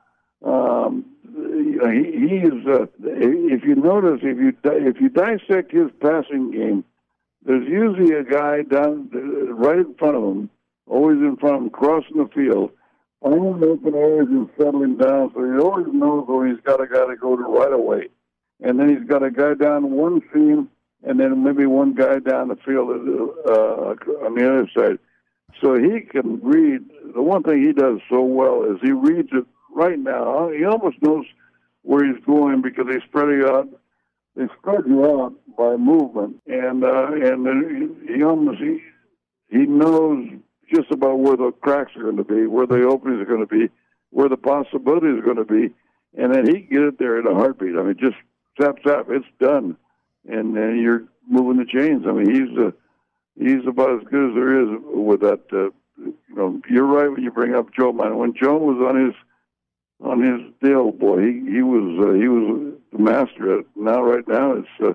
Um, 0.43 1.05
he, 1.25 2.27
he 2.27 2.35
is. 2.37 2.67
Uh, 2.67 2.87
if 3.03 3.63
you 3.63 3.75
notice, 3.75 4.19
if 4.23 4.37
you 4.37 4.53
if 4.63 4.99
you 4.99 5.09
dissect 5.09 5.71
his 5.71 5.89
passing 6.01 6.51
game, 6.51 6.83
there's 7.45 7.67
usually 7.67 8.13
a 8.13 8.23
guy 8.23 8.63
down 8.63 9.09
right 9.13 9.79
in 9.79 9.95
front 9.95 10.17
of 10.17 10.23
him, 10.23 10.49
always 10.87 11.17
in 11.17 11.37
front 11.37 11.55
of 11.55 11.61
him, 11.63 11.69
crossing 11.69 12.17
the 12.17 12.29
field, 12.35 12.71
finding 13.21 13.63
open 13.63 13.95
areas 13.95 14.27
and 14.29 14.49
settling 14.57 14.97
down. 14.97 15.31
So 15.33 15.43
he 15.43 15.57
always 15.57 15.87
knows 15.87 16.27
where 16.27 16.47
he's 16.47 16.61
got 16.65 16.81
a 16.81 16.87
guy 16.87 17.05
to 17.07 17.15
go 17.15 17.37
to 17.37 17.43
right 17.43 17.73
away, 17.73 18.09
and 18.61 18.77
then 18.77 18.89
he's 18.89 19.07
got 19.07 19.23
a 19.23 19.31
guy 19.31 19.53
down 19.53 19.91
one 19.91 20.21
seam 20.33 20.69
and 21.03 21.19
then 21.19 21.43
maybe 21.43 21.65
one 21.65 21.93
guy 21.93 22.19
down 22.19 22.47
the 22.47 22.55
field 22.55 22.89
uh, 22.89 24.25
on 24.25 24.35
the 24.35 24.49
other 24.49 24.69
side. 24.75 24.99
So 25.61 25.75
he 25.75 26.01
can 26.01 26.39
read. 26.41 26.81
The 27.13 27.21
one 27.21 27.43
thing 27.43 27.61
he 27.61 27.73
does 27.73 27.99
so 28.09 28.21
well 28.21 28.63
is 28.63 28.79
he 28.81 28.91
reads 28.91 29.29
it 29.31 29.45
right 29.75 29.99
now. 29.99 30.49
He 30.49 30.65
almost 30.65 31.01
knows 31.01 31.25
where 31.83 32.05
he's 32.05 32.23
going 32.25 32.61
because 32.61 32.85
they 32.87 32.99
spread 33.05 33.29
you 33.29 33.47
out. 33.47 33.67
They 34.35 34.47
spread 34.59 34.81
you 34.87 35.05
out 35.05 35.33
by 35.57 35.75
movement, 35.75 36.41
and 36.47 36.83
uh, 36.83 37.11
and 37.11 38.09
he 38.09 38.23
almost 38.23 38.59
he, 38.59 38.81
he 39.51 39.65
knows 39.67 40.27
just 40.73 40.89
about 40.89 41.19
where 41.19 41.37
the 41.37 41.51
cracks 41.61 41.91
are 41.95 42.03
going 42.03 42.17
to 42.17 42.23
be, 42.23 42.47
where 42.47 42.65
the 42.65 42.83
openings 42.87 43.21
are 43.21 43.25
going 43.25 43.45
to 43.45 43.45
be, 43.45 43.69
where 44.09 44.29
the 44.29 44.37
possibilities 44.37 45.19
are 45.19 45.21
going 45.21 45.37
to 45.37 45.43
be, 45.43 45.71
and 46.17 46.33
then 46.33 46.47
he 46.47 46.61
can 46.61 46.69
get 46.71 46.81
it 46.81 46.97
there 46.97 47.19
in 47.19 47.27
a 47.27 47.35
heartbeat. 47.35 47.75
I 47.77 47.83
mean, 47.83 47.97
just 47.99 48.15
zap 48.59 48.77
zap, 48.83 49.05
it's 49.09 49.25
done 49.39 49.77
and 50.27 50.57
and 50.57 50.81
you're 50.81 51.03
moving 51.27 51.57
the 51.57 51.65
chains. 51.65 52.05
I 52.07 52.11
mean, 52.11 52.29
he's 52.29 52.57
a, 52.57 52.73
he's 53.37 53.67
about 53.67 54.01
as 54.01 54.07
good 54.09 54.29
as 54.29 54.35
there 54.35 54.61
is 54.61 54.79
with 54.93 55.21
that. 55.21 55.41
Uh, 55.51 55.69
you 55.97 56.35
know, 56.35 56.61
you're 56.69 56.85
right 56.85 57.09
when 57.09 57.23
you 57.23 57.31
bring 57.31 57.55
up 57.55 57.73
Joe. 57.73 57.91
Man, 57.91 58.17
when 58.17 58.33
Joe 58.33 58.57
was 58.57 58.77
on 58.87 59.05
his 59.05 59.15
on 60.01 60.21
his 60.21 60.51
deal, 60.61 60.91
boy, 60.91 61.21
he 61.21 61.51
he 61.51 61.61
was 61.61 62.07
uh, 62.07 62.13
he 62.13 62.27
was 62.27 62.73
the 62.91 62.99
master 62.99 63.53
at 63.53 63.59
it. 63.61 63.67
Now, 63.75 64.03
right 64.03 64.27
now, 64.27 64.53
it's. 64.53 64.67
Uh, 64.83 64.93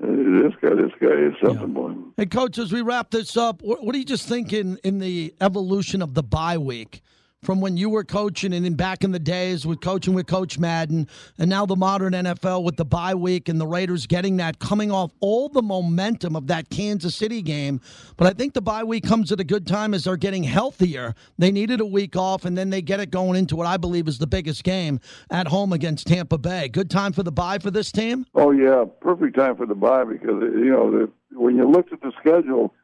this 0.00 0.52
guy, 0.62 0.74
this 0.76 0.92
guy 1.00 1.08
is 1.08 1.34
something, 1.42 1.68
yeah. 1.68 1.74
boy. 1.74 1.92
Hey, 2.16 2.26
coach, 2.26 2.56
as 2.58 2.72
we 2.72 2.82
wrap 2.82 3.10
this 3.10 3.36
up, 3.36 3.62
what, 3.62 3.84
what 3.84 3.94
do 3.94 3.98
you 3.98 4.04
just 4.04 4.28
think 4.28 4.52
in, 4.52 4.78
in 4.84 5.00
the 5.00 5.34
evolution 5.40 6.02
of 6.02 6.14
the 6.14 6.22
bye 6.22 6.56
week? 6.56 7.02
From 7.42 7.60
when 7.60 7.76
you 7.76 7.88
were 7.88 8.04
coaching 8.04 8.52
and 8.52 8.66
in 8.66 8.74
back 8.74 9.04
in 9.04 9.12
the 9.12 9.18
days 9.18 9.64
with 9.64 9.80
coaching 9.80 10.14
with 10.14 10.26
Coach 10.26 10.58
Madden, 10.58 11.06
and 11.38 11.48
now 11.48 11.64
the 11.64 11.76
modern 11.76 12.12
NFL 12.12 12.64
with 12.64 12.76
the 12.76 12.84
bye 12.84 13.14
week 13.14 13.48
and 13.48 13.60
the 13.60 13.66
Raiders 13.66 14.06
getting 14.06 14.36
that 14.38 14.58
coming 14.58 14.90
off 14.90 15.12
all 15.20 15.48
the 15.48 15.62
momentum 15.62 16.34
of 16.34 16.48
that 16.48 16.68
Kansas 16.70 17.14
City 17.14 17.42
game. 17.42 17.80
But 18.16 18.26
I 18.26 18.30
think 18.30 18.54
the 18.54 18.60
bye 18.60 18.84
week 18.84 19.04
comes 19.04 19.30
at 19.30 19.40
a 19.40 19.44
good 19.44 19.66
time 19.66 19.94
as 19.94 20.04
they're 20.04 20.16
getting 20.16 20.42
healthier. 20.42 21.14
They 21.38 21.52
needed 21.52 21.80
a 21.80 21.86
week 21.86 22.16
off, 22.16 22.44
and 22.44 22.58
then 22.58 22.70
they 22.70 22.82
get 22.82 23.00
it 23.00 23.10
going 23.10 23.36
into 23.36 23.54
what 23.56 23.66
I 23.66 23.76
believe 23.76 24.08
is 24.08 24.18
the 24.18 24.26
biggest 24.26 24.64
game 24.64 25.00
at 25.30 25.46
home 25.46 25.72
against 25.72 26.08
Tampa 26.08 26.38
Bay. 26.38 26.68
Good 26.68 26.90
time 26.90 27.12
for 27.12 27.22
the 27.22 27.32
bye 27.32 27.58
for 27.58 27.70
this 27.70 27.92
team? 27.92 28.26
Oh, 28.34 28.50
yeah. 28.50 28.84
Perfect 29.00 29.36
time 29.36 29.56
for 29.56 29.66
the 29.66 29.74
bye 29.74 30.04
because, 30.04 30.42
you 30.42 30.70
know, 30.70 30.90
the, 30.90 31.10
when 31.32 31.56
you 31.56 31.68
looked 31.68 31.92
at 31.92 32.00
the 32.00 32.12
schedule, 32.20 32.74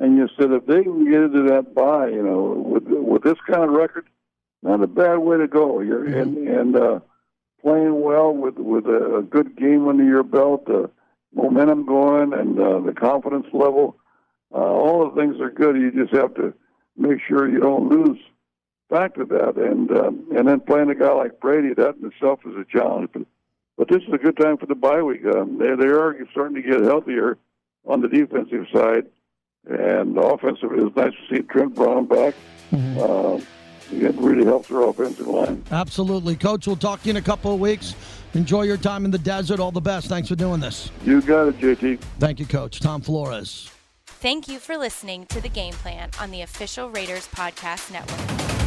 and 0.00 0.16
you 0.16 0.28
said 0.36 0.50
if 0.50 0.66
they 0.66 0.82
can 0.82 1.04
get 1.04 1.20
into 1.20 1.42
that 1.50 1.74
bye, 1.74 2.08
you 2.08 2.22
know, 2.22 2.54
with 2.66 2.84
with 2.88 3.22
this 3.22 3.38
kind 3.46 3.62
of 3.62 3.70
record, 3.70 4.06
not 4.62 4.82
a 4.82 4.86
bad 4.86 5.18
way 5.18 5.36
to 5.36 5.46
go. 5.46 5.80
You're 5.80 6.06
mm-hmm. 6.06 6.18
and 6.18 6.48
and 6.48 6.76
uh, 6.76 7.00
playing 7.62 8.00
well 8.00 8.32
with 8.32 8.56
with 8.56 8.86
a, 8.86 9.16
a 9.16 9.22
good 9.22 9.56
game 9.56 9.86
under 9.88 10.02
your 10.02 10.22
belt, 10.22 10.68
uh, 10.70 10.86
momentum 11.34 11.84
going, 11.84 12.32
and 12.32 12.58
uh, 12.58 12.80
the 12.80 12.94
confidence 12.94 13.46
level. 13.52 13.96
Uh, 14.52 14.58
all 14.58 15.08
the 15.08 15.20
things 15.20 15.38
are 15.38 15.50
good. 15.50 15.76
You 15.76 15.92
just 15.92 16.14
have 16.14 16.34
to 16.34 16.54
make 16.96 17.18
sure 17.28 17.48
you 17.48 17.60
don't 17.60 17.88
lose 17.88 18.18
back 18.88 19.14
to 19.16 19.24
that, 19.26 19.56
and 19.56 19.90
um, 19.96 20.26
and 20.34 20.48
then 20.48 20.60
playing 20.60 20.90
a 20.90 20.94
guy 20.94 21.12
like 21.12 21.40
Brady, 21.40 21.74
that 21.74 21.96
in 21.96 22.10
itself 22.10 22.40
is 22.46 22.56
a 22.56 22.64
challenge. 22.64 23.10
But 23.12 23.26
but 23.76 23.88
this 23.88 24.02
is 24.02 24.14
a 24.14 24.18
good 24.18 24.38
time 24.38 24.56
for 24.56 24.64
the 24.64 24.74
bye 24.74 25.02
week. 25.02 25.26
Um, 25.26 25.58
they 25.58 25.76
they 25.76 25.90
are 25.90 26.16
starting 26.32 26.56
to 26.56 26.62
get 26.62 26.80
healthier 26.80 27.36
on 27.86 28.00
the 28.00 28.08
defensive 28.08 28.66
side, 28.74 29.04
and 29.66 30.16
offensive. 30.18 30.72
it 30.72 30.82
was 30.82 30.96
nice 30.96 31.12
to 31.12 31.36
see 31.36 31.42
Trent 31.42 31.74
Brown 31.74 32.06
back. 32.06 32.34
Mm-hmm. 32.72 32.98
Uh, 32.98 33.40
it 33.92 34.14
really 34.16 34.44
helps 34.44 34.70
our 34.70 34.88
offensive 34.88 35.26
line. 35.26 35.64
Absolutely. 35.70 36.36
Coach, 36.36 36.66
we'll 36.66 36.76
talk 36.76 37.00
to 37.02 37.06
you 37.06 37.10
in 37.10 37.16
a 37.16 37.22
couple 37.22 37.52
of 37.52 37.58
weeks. 37.58 37.94
Enjoy 38.34 38.62
your 38.62 38.76
time 38.76 39.04
in 39.04 39.10
the 39.10 39.18
desert. 39.18 39.58
All 39.58 39.72
the 39.72 39.80
best. 39.80 40.06
Thanks 40.06 40.28
for 40.28 40.36
doing 40.36 40.60
this. 40.60 40.90
You 41.04 41.20
got 41.20 41.48
it, 41.48 41.58
JT. 41.58 41.98
Thank 42.20 42.38
you, 42.38 42.46
Coach. 42.46 42.78
Tom 42.78 43.00
Flores. 43.00 43.70
Thank 44.06 44.48
you 44.48 44.58
for 44.58 44.76
listening 44.76 45.26
to 45.26 45.40
The 45.40 45.48
Game 45.48 45.72
Plan 45.72 46.10
on 46.20 46.30
the 46.30 46.42
official 46.42 46.90
Raiders 46.90 47.26
Podcast 47.28 47.90
Network. 47.90 48.59